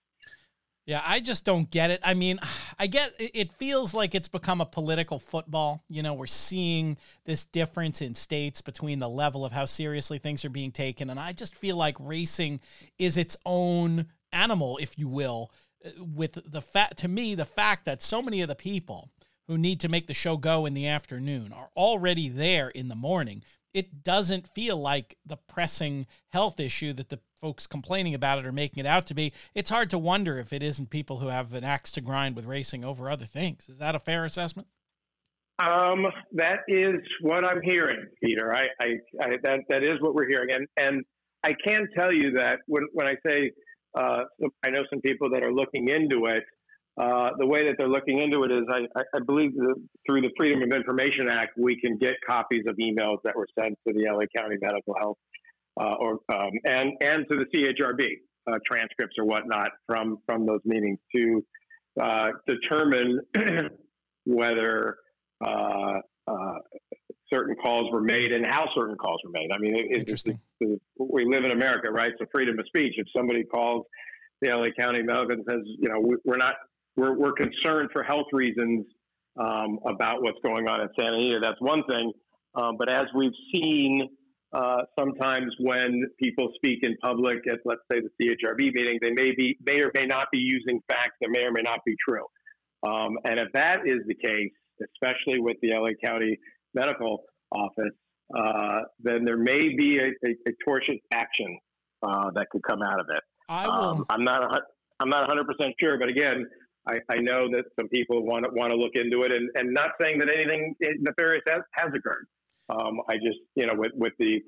[0.87, 2.01] Yeah, I just don't get it.
[2.03, 2.41] I mean,
[2.79, 5.85] I get it feels like it's become a political football.
[5.89, 10.45] You know, we're seeing this difference in states between the level of how seriously things
[10.45, 11.11] are being taken.
[11.11, 12.61] And I just feel like racing
[12.99, 15.53] is its own animal, if you will,
[15.85, 19.11] uh, with the fact, to me, the fact that so many of the people
[19.51, 22.95] who need to make the show go in the afternoon are already there in the
[22.95, 23.43] morning.
[23.75, 28.53] It doesn't feel like the pressing health issue that the folks complaining about it are
[28.53, 29.33] making it out to be.
[29.53, 32.45] It's hard to wonder if it isn't people who have an axe to grind with
[32.45, 33.69] racing over other things.
[33.69, 34.69] Is that a fair assessment?
[35.59, 38.55] Um, that is what I'm hearing, Peter.
[38.55, 38.87] I, I,
[39.21, 41.05] I, that that is what we're hearing, and and
[41.43, 43.51] I can tell you that when when I say
[43.99, 44.23] uh,
[44.65, 46.45] I know some people that are looking into it,
[46.99, 49.75] uh, the way that they're looking into it is, I, I believe the,
[50.07, 53.79] through the Freedom of Information Act, we can get copies of emails that were sent
[53.87, 55.17] to the LA County Medical Health
[55.81, 60.61] uh, or um, and and to the CHRB uh, transcripts or whatnot from from those
[60.65, 61.45] meetings to
[62.01, 63.21] uh, determine
[64.25, 64.97] whether
[65.45, 66.01] uh,
[67.33, 69.51] certain calls were made and how certain calls were made.
[69.55, 72.13] I mean, it, it, it, we live in America, right?
[72.19, 72.95] So freedom of speech.
[72.97, 73.87] If somebody calls
[74.43, 76.55] the LA County Medical and says, you know, we, we're not
[77.01, 78.87] we're, we're concerned for health reasons
[79.39, 81.41] um, about what's going on in Santa Anita.
[81.43, 82.13] That's one thing.
[82.55, 84.09] Um, but as we've seen
[84.53, 89.33] uh, sometimes when people speak in public at, let's say, the CHRB meeting, they may
[89.37, 92.25] be may or may not be using facts that may or may not be true.
[92.83, 94.51] Um, and if that is the case,
[94.83, 96.37] especially with the LA County
[96.75, 97.95] Medical Office,
[98.37, 101.59] uh, then there may be a, a, a tortious action
[102.03, 103.23] uh, that could come out of it.
[103.49, 103.75] I will.
[103.75, 104.43] Um, I'm not.
[104.99, 106.45] I'm not 100 percent sure, but again,
[106.89, 109.73] I, I, know that some people want to want to look into it, and, and
[109.73, 112.27] not saying that anything nefarious has, has occurred.
[112.71, 114.41] Um, I just, you know, with with the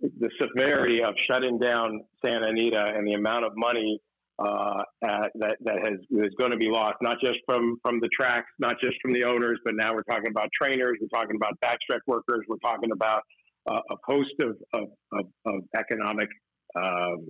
[0.00, 4.00] the severity of shutting down Santa Anita and the amount of money
[4.38, 8.08] uh, at, that that has is going to be lost, not just from from the
[8.08, 11.58] tracks, not just from the owners, but now we're talking about trainers, we're talking about
[11.60, 13.22] backstretch workers, we're talking about
[13.70, 16.28] uh, a host of of, of, of economic
[16.76, 17.26] um,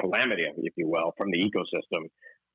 [0.00, 2.06] calamity, if you will, from the ecosystem.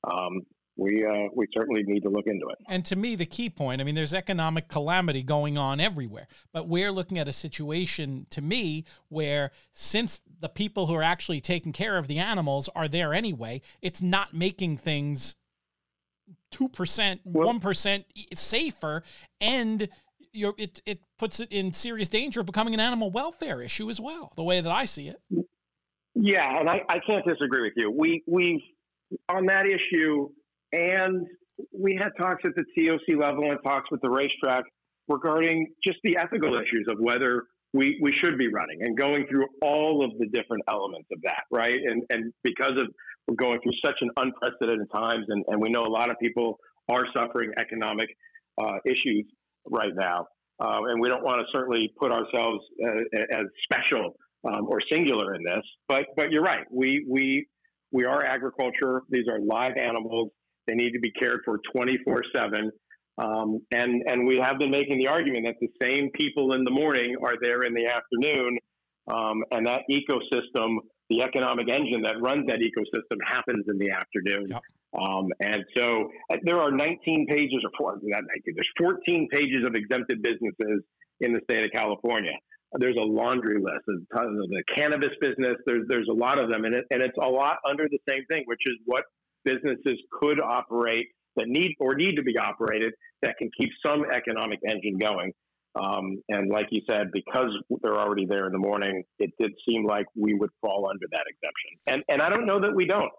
[0.03, 0.41] Um,
[0.77, 2.57] we uh, we certainly need to look into it.
[2.67, 6.67] And to me, the key point, I mean, there's economic calamity going on everywhere, but
[6.67, 11.71] we're looking at a situation, to me, where since the people who are actually taking
[11.71, 15.35] care of the animals are there anyway, it's not making things
[16.51, 19.03] two percent, one percent safer,
[19.39, 19.87] and
[20.33, 24.33] it it puts it in serious danger of becoming an animal welfare issue as well.
[24.35, 25.21] The way that I see it.
[26.13, 27.91] Yeah, and I, I can't disagree with you.
[27.91, 28.63] We we
[29.29, 30.29] on that issue
[30.75, 31.25] and
[31.71, 34.63] we had talks at the TOC level and talks with the racetrack
[35.07, 39.45] regarding just the ethical issues of whether we, we should be running and going through
[39.61, 41.79] all of the different elements of that, right?
[41.83, 42.87] And and because of
[43.27, 46.59] we're going through such an unprecedented times, and, and we know a lot of people
[46.89, 48.07] are suffering economic
[48.61, 49.25] uh, issues
[49.69, 50.27] right now.
[50.59, 54.13] Uh, and we don't want to certainly put ourselves uh, as special
[54.47, 55.63] um, or singular in this.
[55.87, 56.65] But but you're right.
[56.71, 57.47] We we
[57.91, 59.01] we are agriculture.
[59.09, 60.29] These are live animals.
[60.67, 62.71] They need to be cared for 24 seven.
[63.17, 66.71] Um, and and we have been making the argument that the same people in the
[66.71, 68.57] morning are there in the afternoon,
[69.07, 70.77] um, and that ecosystem,
[71.09, 74.49] the economic engine that runs that ecosystem, happens in the afternoon.
[74.49, 74.61] Yep.
[74.99, 79.65] Um, and so uh, there are 19 pages, or four, not 19, there's 14 pages
[79.65, 80.83] of exempted businesses
[81.19, 82.33] in the state of California.
[82.77, 85.55] There's a laundry list of the cannabis business.
[85.65, 88.25] There's there's a lot of them, and it, and it's a lot under the same
[88.29, 89.05] thing, which is what
[89.45, 94.59] businesses could operate that need or need to be operated that can keep some economic
[94.67, 95.31] engine going.
[95.79, 99.85] Um, and like you said, because they're already there in the morning, it did seem
[99.85, 101.71] like we would fall under that exemption.
[101.87, 103.11] And and I don't know that we don't.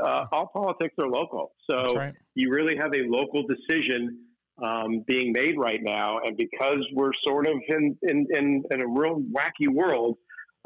[0.00, 2.14] Uh, all politics are local, so right.
[2.34, 4.20] you really have a local decision
[4.64, 6.18] um, being made right now.
[6.24, 10.16] And because we're sort of in in, in, in a real wacky world,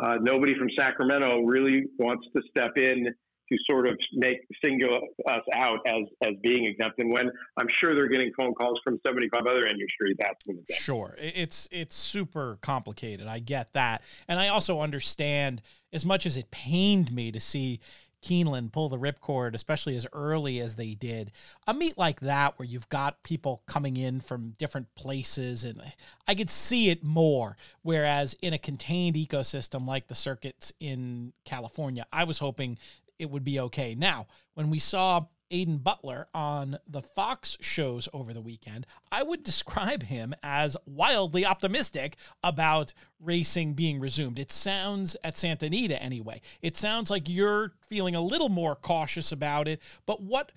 [0.01, 3.09] uh, nobody from Sacramento really wants to step in
[3.53, 6.99] to sort of make single us out as as being exempt.
[6.99, 10.65] And when I'm sure they're getting phone calls from 75 other industries asking them.
[10.71, 13.27] Sure, it's it's super complicated.
[13.27, 15.63] I get that, and I also understand
[15.93, 17.81] as much as it pained me to see.
[18.23, 21.33] Keeneland pull the ripcord, especially as early as they did.
[21.67, 25.83] A meet like that, where you've got people coming in from different places, and
[26.29, 27.57] I could see it more.
[27.83, 32.79] Whereas in a contained ecosystem like the circuits in California, I was hoping
[33.23, 33.95] it would be okay.
[33.95, 39.43] Now, when we saw Aidan Butler on the Fox shows over the weekend, I would
[39.45, 44.39] describe him as wildly optimistic about racing being resumed.
[44.39, 46.41] It sounds at Santa Anita anyway.
[46.61, 50.51] It sounds like you're feeling a little more cautious about it, but what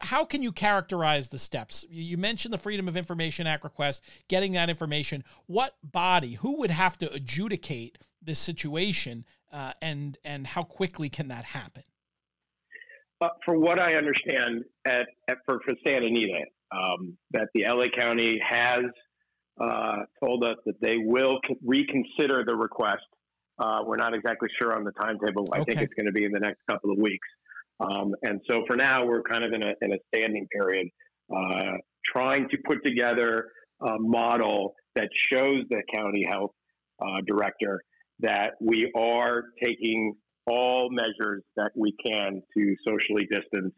[0.00, 1.84] how can you characterize the steps?
[1.88, 5.22] You mentioned the Freedom of Information Act request, getting that information.
[5.46, 11.28] What body, who would have to adjudicate this situation uh, and and how quickly can
[11.28, 11.82] that happen?
[13.20, 17.86] Uh, for what I understand, at, at for, for Santa Anita, um, that the LA
[17.94, 18.84] County has
[19.60, 23.04] uh, told us that they will reconsider the request.
[23.58, 25.46] Uh, we're not exactly sure on the timetable.
[25.52, 25.72] I okay.
[25.72, 27.28] think it's going to be in the next couple of weeks.
[27.78, 30.88] Um, and so for now, we're kind of in a, in a standing period,
[31.34, 33.48] uh, trying to put together
[33.82, 36.52] a model that shows the county health
[37.02, 37.82] uh, director
[38.22, 40.14] that we are taking
[40.46, 43.74] all measures that we can to socially distance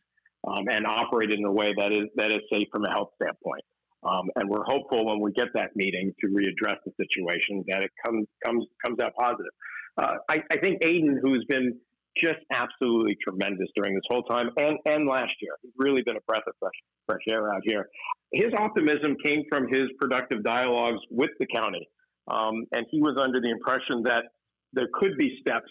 [0.47, 3.63] um, and operate in a way that is that is safe from a health standpoint.
[4.05, 7.91] Um, and we're hopeful when we get that meeting to readdress the situation that it
[8.05, 9.53] comes comes comes out positive.
[9.97, 11.79] Uh, I, I, think Aidan, who's been
[12.17, 16.25] just absolutely tremendous during this whole time and, and last year, he's really been a
[16.27, 16.73] breath of fresh
[17.07, 17.89] fresh air out here.
[18.33, 21.87] His optimism came from his productive dialogues with the county
[22.29, 24.25] um, and he was under the impression that
[24.73, 25.71] there could be steps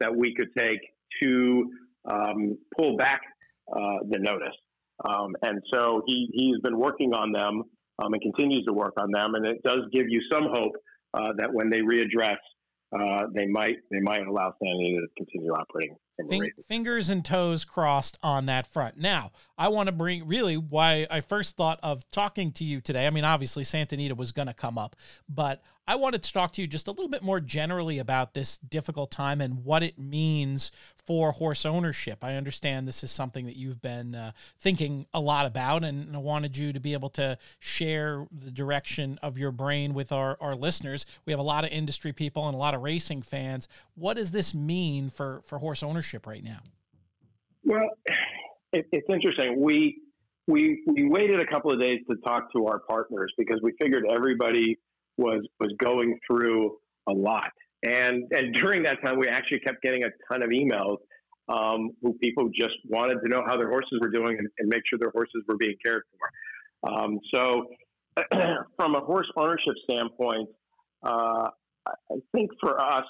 [0.00, 0.80] that we could take
[1.22, 1.70] to
[2.10, 3.20] um, pull back
[3.70, 4.56] uh, the notice.
[5.04, 7.62] Um, and so he, he's been working on them
[8.02, 9.34] um, and continues to work on them.
[9.34, 10.72] And it does give you some hope
[11.14, 12.36] uh, that when they readdress,
[12.94, 15.96] uh, they might they might allow Sandy to continue operating.
[16.28, 18.98] Fing- fingers and toes crossed on that front.
[18.98, 23.06] Now, I want to bring really why I first thought of talking to you today.
[23.06, 24.94] I mean, obviously, Santa Anita was going to come up,
[25.26, 28.58] but I wanted to talk to you just a little bit more generally about this
[28.58, 30.70] difficult time and what it means
[31.04, 32.22] for horse ownership.
[32.22, 36.20] I understand this is something that you've been uh, thinking a lot about, and I
[36.20, 40.54] wanted you to be able to share the direction of your brain with our, our
[40.54, 41.04] listeners.
[41.26, 43.66] We have a lot of industry people and a lot of racing fans.
[43.96, 46.60] What does this mean for, for horse ownership right now?
[47.64, 47.88] Well,
[48.72, 49.60] it, it's interesting.
[49.60, 49.98] We
[50.48, 54.04] we we waited a couple of days to talk to our partners because we figured
[54.12, 54.76] everybody
[55.16, 56.76] was was going through
[57.08, 57.50] a lot.
[57.84, 60.98] And and during that time, we actually kept getting a ton of emails
[61.48, 64.82] um, who people just wanted to know how their horses were doing and, and make
[64.88, 66.90] sure their horses were being cared for.
[66.90, 67.66] Um, so,
[68.76, 70.48] from a horse ownership standpoint,
[71.04, 71.48] uh,
[71.86, 73.04] I think for us,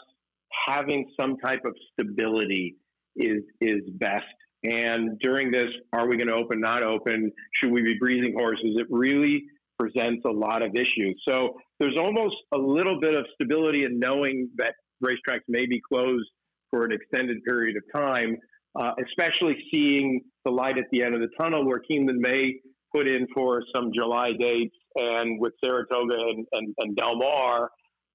[0.67, 2.77] having some type of stability
[3.17, 4.25] is is best.
[4.65, 7.33] And during this, are we going to open, not open?
[7.55, 8.77] Should we be breezing horses?
[8.77, 9.45] It really
[9.83, 11.21] presents a lot of issues.
[11.27, 16.29] So there's almost a little bit of stability in knowing that racetracks may be closed
[16.71, 18.37] for an extended period of time,
[18.79, 22.55] uh, especially seeing the light at the end of the tunnel where Keeneland may
[22.95, 27.71] put in for some July dates and with Saratoga and, and, and Del Mar,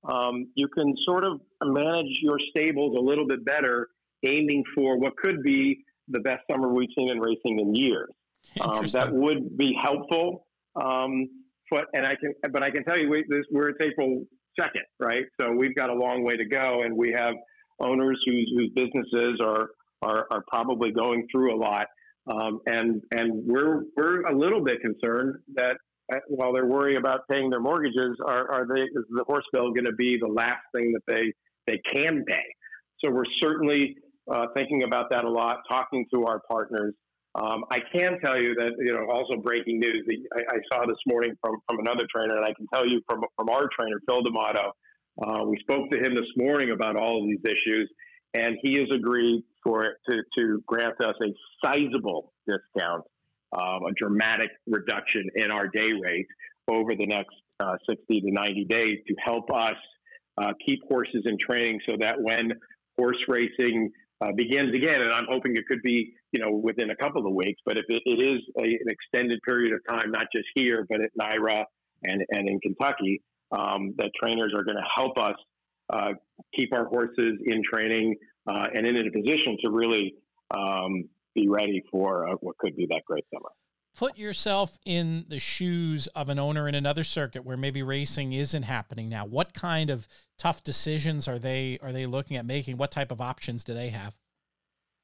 [0.07, 3.89] um, you can sort of manage your stables a little bit better,
[4.25, 8.09] aiming for what could be the best summer we've seen in racing in years.
[8.61, 10.45] Um, that would be helpful.
[10.75, 11.27] Um,
[11.69, 14.23] but and I can, but I can tell you, we, this, we're it's April
[14.59, 15.25] second, right?
[15.39, 17.35] So we've got a long way to go, and we have
[17.79, 19.69] owners whose whose businesses are
[20.01, 21.87] are, are probably going through a lot,
[22.31, 25.77] um, and and we're we're a little bit concerned that
[26.13, 29.71] uh, while they're worried about paying their mortgages, are are they is the horse bill
[29.71, 31.33] going to be the last thing that they
[31.67, 32.45] they can pay?
[33.03, 33.95] So we're certainly
[34.31, 36.93] uh, thinking about that a lot, talking to our partners.
[37.37, 40.17] Um, I can tell you that you know also breaking news that
[40.49, 43.21] I, I, saw this morning from, from another trainer, and I can tell you from
[43.35, 44.71] from our trainer Phil D'Amato.
[45.21, 47.89] Uh, we spoke to him this morning about all of these issues,
[48.33, 51.31] and he has agreed for to to grant us a
[51.63, 53.03] sizable discount,
[53.53, 56.27] um, a dramatic reduction in our day rate
[56.67, 59.77] over the next uh, 60 to 90 days to help us
[60.39, 62.53] uh, keep horses in training, so that when
[62.97, 66.95] horse racing uh, begins again, and I'm hoping it could be, you know, within a
[66.95, 67.61] couple of weeks.
[67.65, 71.01] But if it, it is a, an extended period of time, not just here, but
[71.01, 71.63] at NYRA
[72.03, 75.35] and and in Kentucky, um, that trainers are going to help us
[75.93, 76.13] uh,
[76.55, 78.15] keep our horses in training
[78.47, 80.15] uh, and in a position to really
[80.51, 81.05] um,
[81.35, 83.49] be ready for uh, what could be that great summer
[83.97, 88.63] put yourself in the shoes of an owner in another circuit where maybe racing isn't
[88.63, 89.25] happening now.
[89.25, 92.77] What kind of tough decisions are they are they looking at making?
[92.77, 94.15] What type of options do they have?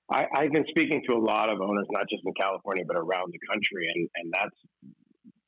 [0.10, 3.34] I, have been speaking to a lot of owners, not just in California but around
[3.34, 4.94] the country, and and that's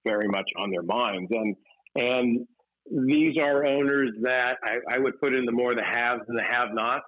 [0.04, 1.32] very much on their minds.
[1.32, 1.56] And
[1.96, 2.48] and
[3.08, 6.44] these are owners that I, I would put in the more the haves and the
[6.44, 7.06] have-nots.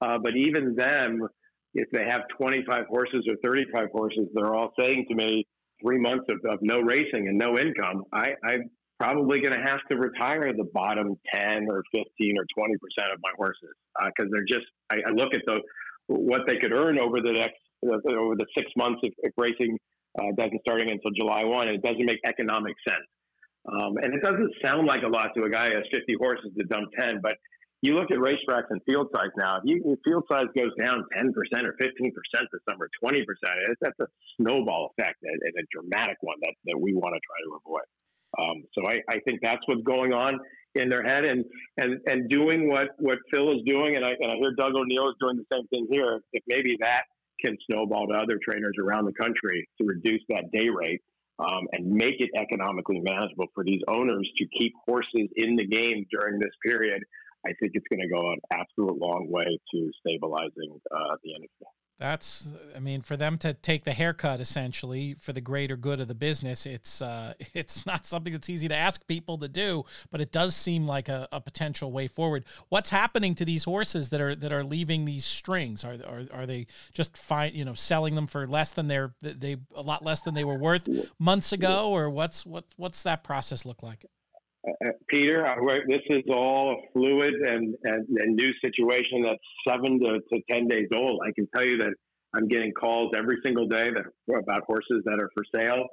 [0.00, 1.26] Uh, but even them,
[1.74, 5.46] if they have 25 horses or 35 horses, they're all saying to me,
[5.82, 9.80] three months of, of no racing and no income, I, I'm probably going to have
[9.90, 12.04] to retire the bottom 10 or 15
[12.38, 14.66] or 20 percent of my horses because uh, they're just.
[14.90, 15.60] I, I, look at the
[16.08, 19.78] what they could earn over the next uh, over the six months if, if racing
[20.18, 23.06] uh, doesn't starting until July one, and it doesn't make economic sense.
[23.68, 26.50] Um, and it doesn't sound like a lot to a guy who has 50 horses
[26.56, 27.36] to dump 10, but
[27.82, 29.56] you look at racetracks and field size now.
[29.56, 32.12] If, you, if field size goes down 10% or 15%
[32.52, 33.24] this summer, 20%,
[33.80, 34.06] that's a
[34.36, 37.88] snowball effect and, a dramatic one that, that we want to try to avoid.
[38.38, 40.38] Um, so I, I think that's what's going on
[40.74, 41.44] in their head and,
[41.78, 43.96] and, and doing what, what Phil is doing.
[43.96, 46.20] And I, and I hear Doug O'Neill is doing the same thing here.
[46.32, 47.04] If maybe that
[47.42, 51.00] can snowball to other trainers around the country to reduce that day rate
[51.38, 56.06] um, and make it economically manageable for these owners to keep horses in the game
[56.12, 57.02] during this period
[57.46, 61.66] I think it's going to go an absolute long way to stabilizing uh, the industry.
[62.00, 66.08] That's, I mean, for them to take the haircut essentially for the greater good of
[66.08, 70.22] the business, it's uh, it's not something that's easy to ask people to do, but
[70.22, 72.46] it does seem like a, a potential way forward.
[72.70, 75.84] What's happening to these horses that are that are leaving these strings?
[75.84, 79.58] Are are, are they just fine, you know, selling them for less than they're they
[79.74, 80.88] a lot less than they were worth
[81.18, 84.06] months ago, or what's what what's that process look like?
[84.66, 85.46] Uh, uh, Peter,
[85.88, 90.68] this is all a fluid and, and, and, new situation that's seven to, to 10
[90.68, 91.20] days old.
[91.26, 91.94] I can tell you that
[92.34, 95.86] I'm getting calls every single day that about horses that are for sale.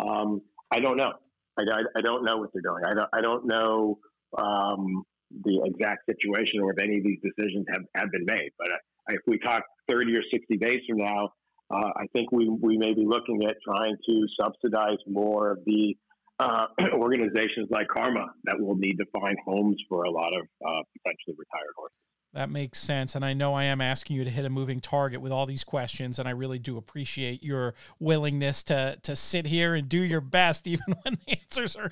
[0.00, 1.12] Um, I don't know.
[1.58, 2.82] I, I, I, don't know what they're doing.
[2.84, 3.98] I don't, I don't know
[4.36, 5.04] um,
[5.44, 8.50] the exact situation or if any of these decisions have, have been made.
[8.58, 8.76] But uh,
[9.10, 11.30] if we talk 30 or 60 days from now,
[11.70, 15.96] uh, I think we, we may be looking at trying to subsidize more of the
[16.40, 20.82] uh, organizations like CARMA that will need to find homes for a lot of uh,
[20.96, 21.94] potentially retired horses.
[22.34, 23.14] That makes sense.
[23.14, 25.64] And I know I am asking you to hit a moving target with all these
[25.64, 26.18] questions.
[26.18, 30.66] And I really do appreciate your willingness to, to sit here and do your best,
[30.68, 31.90] even when the answers are,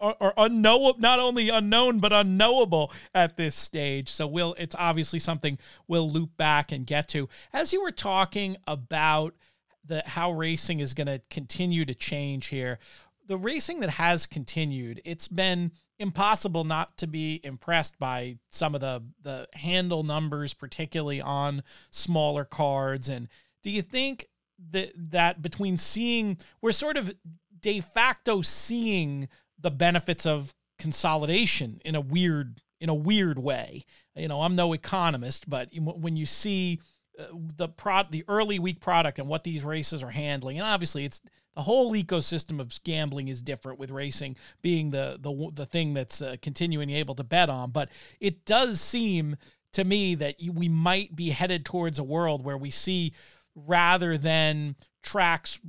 [0.00, 4.08] are unknowable, not only unknown, but unknowable at this stage.
[4.08, 7.28] So we'll, it's obviously something we'll loop back and get to.
[7.52, 9.34] As you were talking about
[9.84, 12.78] the, how racing is going to continue to change here,
[13.26, 18.80] the racing that has continued, it's been impossible not to be impressed by some of
[18.80, 23.08] the the handle numbers, particularly on smaller cards.
[23.08, 23.28] And
[23.62, 24.26] do you think
[24.70, 27.14] that that between seeing we're sort of
[27.60, 33.84] de facto seeing the benefits of consolidation in a weird in a weird way.
[34.14, 36.80] You know, I'm no economist, but when you see
[37.18, 37.24] uh,
[37.56, 41.20] the prod the early week product and what these races are handling, and obviously it's
[41.56, 46.22] the whole ecosystem of gambling is different with racing being the the the thing that's
[46.22, 47.88] uh, continuing able to bet on but
[48.20, 49.36] it does seem
[49.72, 53.12] to me that we might be headed towards a world where we see
[53.54, 55.60] rather than tracks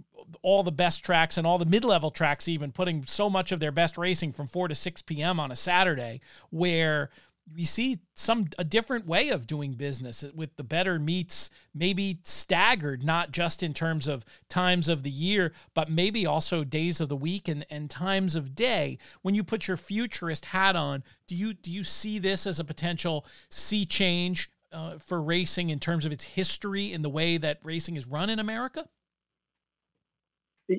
[0.41, 3.71] all the best tracks and all the mid-level tracks even putting so much of their
[3.71, 5.39] best racing from 4 to 6 p.m.
[5.39, 6.19] on a Saturday
[6.49, 7.09] where
[7.53, 13.03] we see some a different way of doing business with the better meets maybe staggered
[13.03, 17.15] not just in terms of times of the year but maybe also days of the
[17.15, 21.53] week and, and times of day when you put your futurist hat on do you
[21.53, 26.11] do you see this as a potential sea change uh, for racing in terms of
[26.11, 28.87] its history in the way that racing is run in america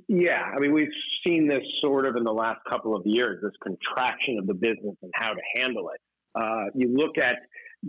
[0.06, 0.92] yeah, I mean, we've
[1.26, 4.96] seen this sort of in the last couple of years, this contraction of the business
[5.00, 6.00] and how to handle it.
[6.39, 7.36] Uh, you look at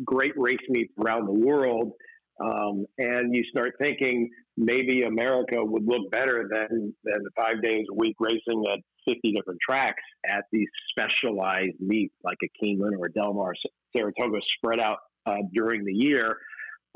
[0.03, 1.93] great race meets around the world,
[2.41, 7.95] um, and you start thinking maybe America would look better than than five days a
[7.95, 13.11] week racing at 50 different tracks at these specialized meets like a Keeneland or a
[13.11, 13.53] Del Mar,
[13.95, 16.37] Saratoga spread out uh, during the year.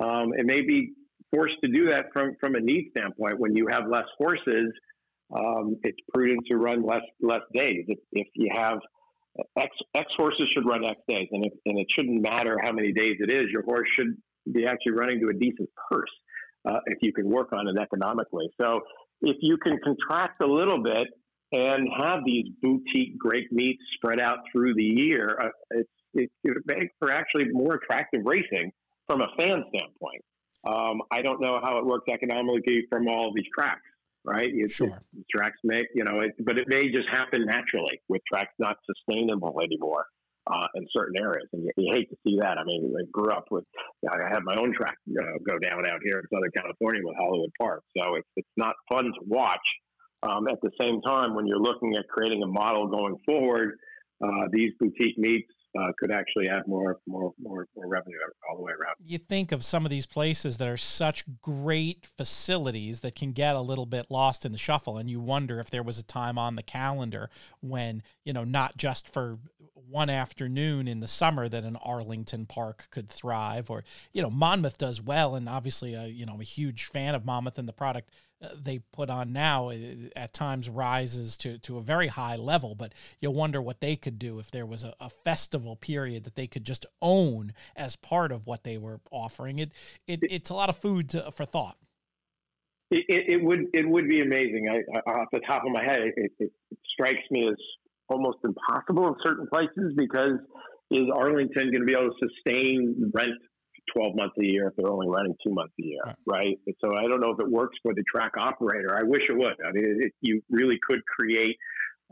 [0.04, 0.94] Um, and maybe
[1.32, 4.72] forced to do that from from a need standpoint when you have less horses.
[5.36, 7.86] Um, it's prudent to run less less days.
[7.88, 8.80] If, if you have
[9.58, 12.92] X, X horses should run X days, and, if, and it shouldn't matter how many
[12.92, 13.50] days it is.
[13.52, 14.16] Your horse should
[14.52, 16.12] be actually running to a decent purse
[16.70, 18.50] uh, if you can work on it economically.
[18.60, 18.82] So
[19.22, 21.08] if you can contract a little bit
[21.52, 26.58] and have these boutique great meets spread out through the year, uh, it's, it, it
[26.66, 28.72] makes for actually more attractive racing
[29.08, 30.24] from a fan standpoint.
[30.66, 33.82] Um, I don't know how it works economically from all these tracks
[34.26, 34.50] right?
[34.54, 34.88] It's, sure.
[34.88, 38.78] It, tracks make, you know, it, but it may just happen naturally with tracks not
[38.86, 40.06] sustainable anymore
[40.48, 41.48] uh, in certain areas.
[41.54, 42.58] And you, you, hate to see that.
[42.58, 43.66] I mean, I grew up with,
[44.10, 47.52] I had my own track uh, go down out here in Southern California with Hollywood
[47.60, 47.84] Park.
[47.98, 49.66] So it's, it's not fun to watch.
[50.24, 53.78] Um, at the same time, when you're looking at creating a model going forward,
[54.24, 58.18] uh, these boutique meets uh, could actually add more, more, more, more revenue
[58.50, 58.96] all the way around.
[59.04, 63.56] You think of some of these places that are such great facilities that can get
[63.56, 66.38] a little bit lost in the shuffle, and you wonder if there was a time
[66.38, 67.30] on the calendar
[67.62, 69.40] when you know not just for
[69.90, 74.78] one afternoon in the summer that an Arlington Park could thrive, or you know Monmouth
[74.78, 77.74] does well, and obviously, uh, you know I'm a huge fan of Monmouth and the
[77.74, 78.10] product
[78.56, 79.78] they put on now uh,
[80.16, 84.20] at times rises to, to a very high level, but you wonder what they could
[84.20, 88.32] do if there was a, a, festival period that they could just own as part
[88.32, 89.60] of what they were offering.
[89.60, 89.72] It,
[90.08, 91.78] it it's a lot of food to, for thought.
[92.92, 94.68] It, it, it, would it would be amazing.
[94.70, 96.52] I, I, off the top of my head, it, it
[96.92, 97.56] strikes me as
[98.10, 100.40] almost impossible in certain places because
[100.92, 103.34] is Arlington going to be able to sustain rent
[103.96, 106.58] 12 months a year if they're only running two months a year, right?
[106.66, 106.76] right?
[106.82, 108.98] so I don't know if it works for the track operator.
[108.98, 109.56] I wish it would.
[109.66, 111.58] I mean, it, you really could create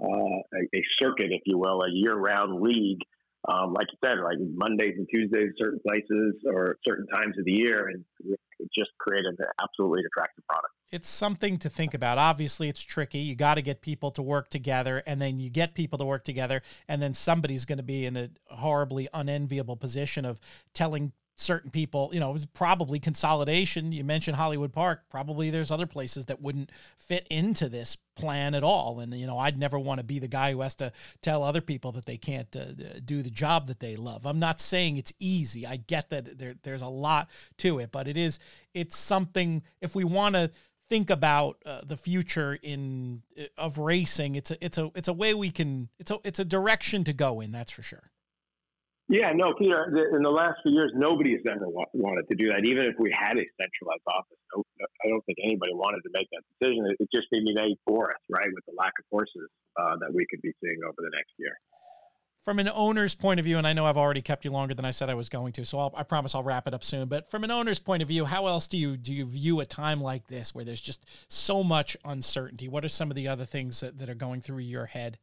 [0.01, 2.99] uh, a, a, circuit, if you will, a year-round league.
[3.47, 7.51] Um, like you said, like Mondays and Tuesdays, certain places or certain times of the
[7.51, 8.05] year, and
[8.75, 10.73] just create an absolutely attractive product.
[10.91, 12.17] It's something to think about.
[12.17, 13.19] Obviously, it's tricky.
[13.19, 16.23] You got to get people to work together, and then you get people to work
[16.23, 20.39] together, and then somebody's going to be in a horribly unenviable position of
[20.73, 23.91] telling certain people, you know, it was probably consolidation.
[23.91, 25.03] You mentioned Hollywood Park.
[25.09, 28.99] Probably there's other places that wouldn't fit into this plan at all.
[28.99, 31.61] And, you know, I'd never want to be the guy who has to tell other
[31.61, 34.25] people that they can't uh, do the job that they love.
[34.25, 35.65] I'm not saying it's easy.
[35.65, 38.39] I get that there, there's a lot to it, but it is,
[38.73, 40.51] it's something, if we want to,
[40.89, 45.13] think about uh, the future in uh, of racing it's a it's a it's a
[45.13, 48.11] way we can it's a it's a direction to go in that's for sure
[49.11, 49.91] yeah, no, Peter.
[50.15, 52.63] In the last few years, nobody has ever wanted to do that.
[52.63, 56.43] Even if we had a centralized office, I don't think anybody wanted to make that
[56.55, 56.87] decision.
[56.97, 60.25] It just be made for us, right, with the lack of horses uh, that we
[60.31, 61.59] could be seeing over the next year.
[62.45, 64.85] From an owner's point of view, and I know I've already kept you longer than
[64.85, 67.07] I said I was going to, so I'll, I promise I'll wrap it up soon.
[67.07, 69.65] But from an owner's point of view, how else do you do you view a
[69.65, 72.69] time like this where there's just so much uncertainty?
[72.69, 75.19] What are some of the other things that, that are going through your head?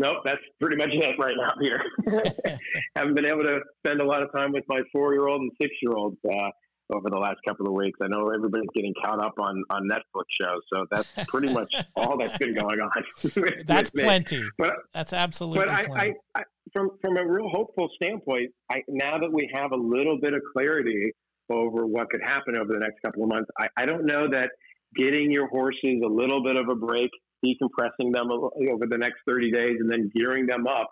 [0.00, 1.82] Nope, that's pretty much it right now, Peter.
[2.96, 5.52] Haven't been able to spend a lot of time with my four year old and
[5.60, 6.50] six year old uh,
[6.92, 7.98] over the last couple of weeks.
[8.02, 12.18] I know everybody's getting caught up on, on Netflix shows, so that's pretty much all
[12.18, 13.64] that's been going on.
[13.66, 14.42] that's plenty.
[14.58, 16.42] But, that's absolutely but I, I, I,
[16.72, 20.40] from, from a real hopeful standpoint, I, now that we have a little bit of
[20.52, 21.12] clarity
[21.50, 24.50] over what could happen over the next couple of months, I, I don't know that
[24.96, 27.10] getting your horses a little bit of a break
[27.44, 30.90] decompressing them over the next 30 days and then gearing them up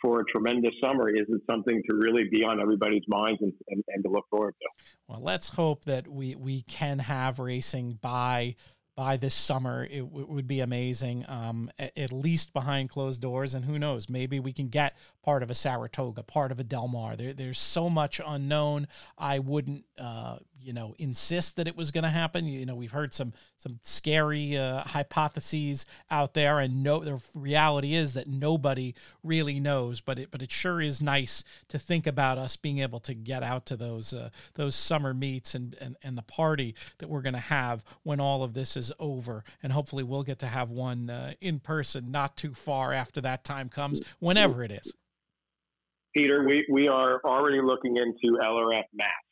[0.00, 4.02] for a tremendous summer isn't something to really be on everybody's minds and, and, and
[4.04, 4.84] to look forward to.
[5.08, 8.56] Well, let's hope that we, we can have racing by
[8.96, 9.86] by this summer.
[9.90, 13.54] It, w- would be amazing, um, at, at, least behind closed doors.
[13.54, 16.88] And who knows, maybe we can get part of a Saratoga, part of a Del
[16.88, 17.16] Mar.
[17.16, 18.88] There, there's so much unknown.
[19.16, 22.46] I wouldn't uh, you know insist that it was going to happen.
[22.46, 27.94] You know we've heard some some scary uh, hypotheses out there and no the reality
[27.94, 32.38] is that nobody really knows but it but it sure is nice to think about
[32.38, 36.16] us being able to get out to those uh, those summer meets and, and and
[36.16, 39.44] the party that we're going to have when all of this is over.
[39.62, 43.44] And hopefully we'll get to have one uh, in person not too far after that
[43.44, 44.92] time comes whenever it is.
[46.14, 49.29] Peter, we, we are already looking into LRF masks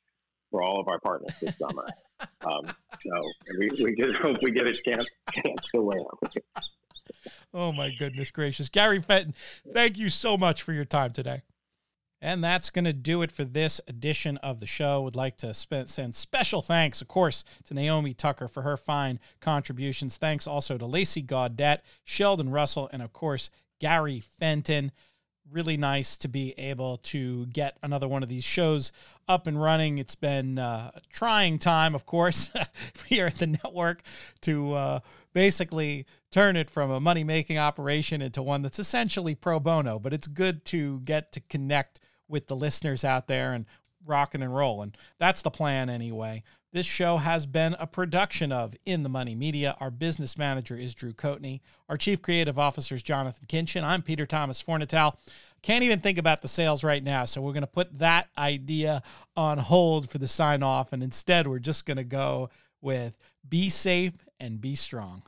[0.51, 1.86] for all of our partners this summer.
[2.20, 2.66] Um,
[3.01, 3.22] so
[3.59, 5.99] we, we just hope we get a chance, chance to wear.
[7.55, 8.68] Oh my goodness gracious.
[8.68, 9.34] Gary Fenton,
[9.72, 11.40] thank you so much for your time today.
[12.20, 15.03] And that's going to do it for this edition of the show.
[15.03, 19.20] Would like to spend, send special thanks, of course, to Naomi Tucker for her fine
[19.40, 20.16] contributions.
[20.16, 24.90] Thanks also to Lacey Gaudet, Sheldon Russell, and of course, Gary Fenton
[25.51, 28.92] really nice to be able to get another one of these shows
[29.28, 29.99] up and running.
[29.99, 32.53] It's been uh, a trying time, of course,
[33.07, 34.03] here at the network
[34.42, 35.01] to uh,
[35.32, 39.99] basically turn it from a money making operation into one that's essentially pro bono.
[39.99, 43.66] But it's good to get to connect with the listeners out there and
[44.05, 44.94] rocking and rolling.
[45.18, 46.42] That's the plan, anyway.
[46.71, 49.75] This show has been a production of In the Money Media.
[49.81, 51.61] Our business manager is Drew Coatney.
[51.89, 53.85] Our chief creative officer is Jonathan Kinchen.
[53.85, 55.16] I'm Peter Thomas Fornatale.
[55.62, 57.25] Can't even think about the sales right now.
[57.25, 59.03] So we're going to put that idea
[59.35, 60.93] on hold for the sign off.
[60.93, 62.51] And instead, we're just going to go
[62.83, 63.16] with
[63.49, 65.23] be safe and be strong.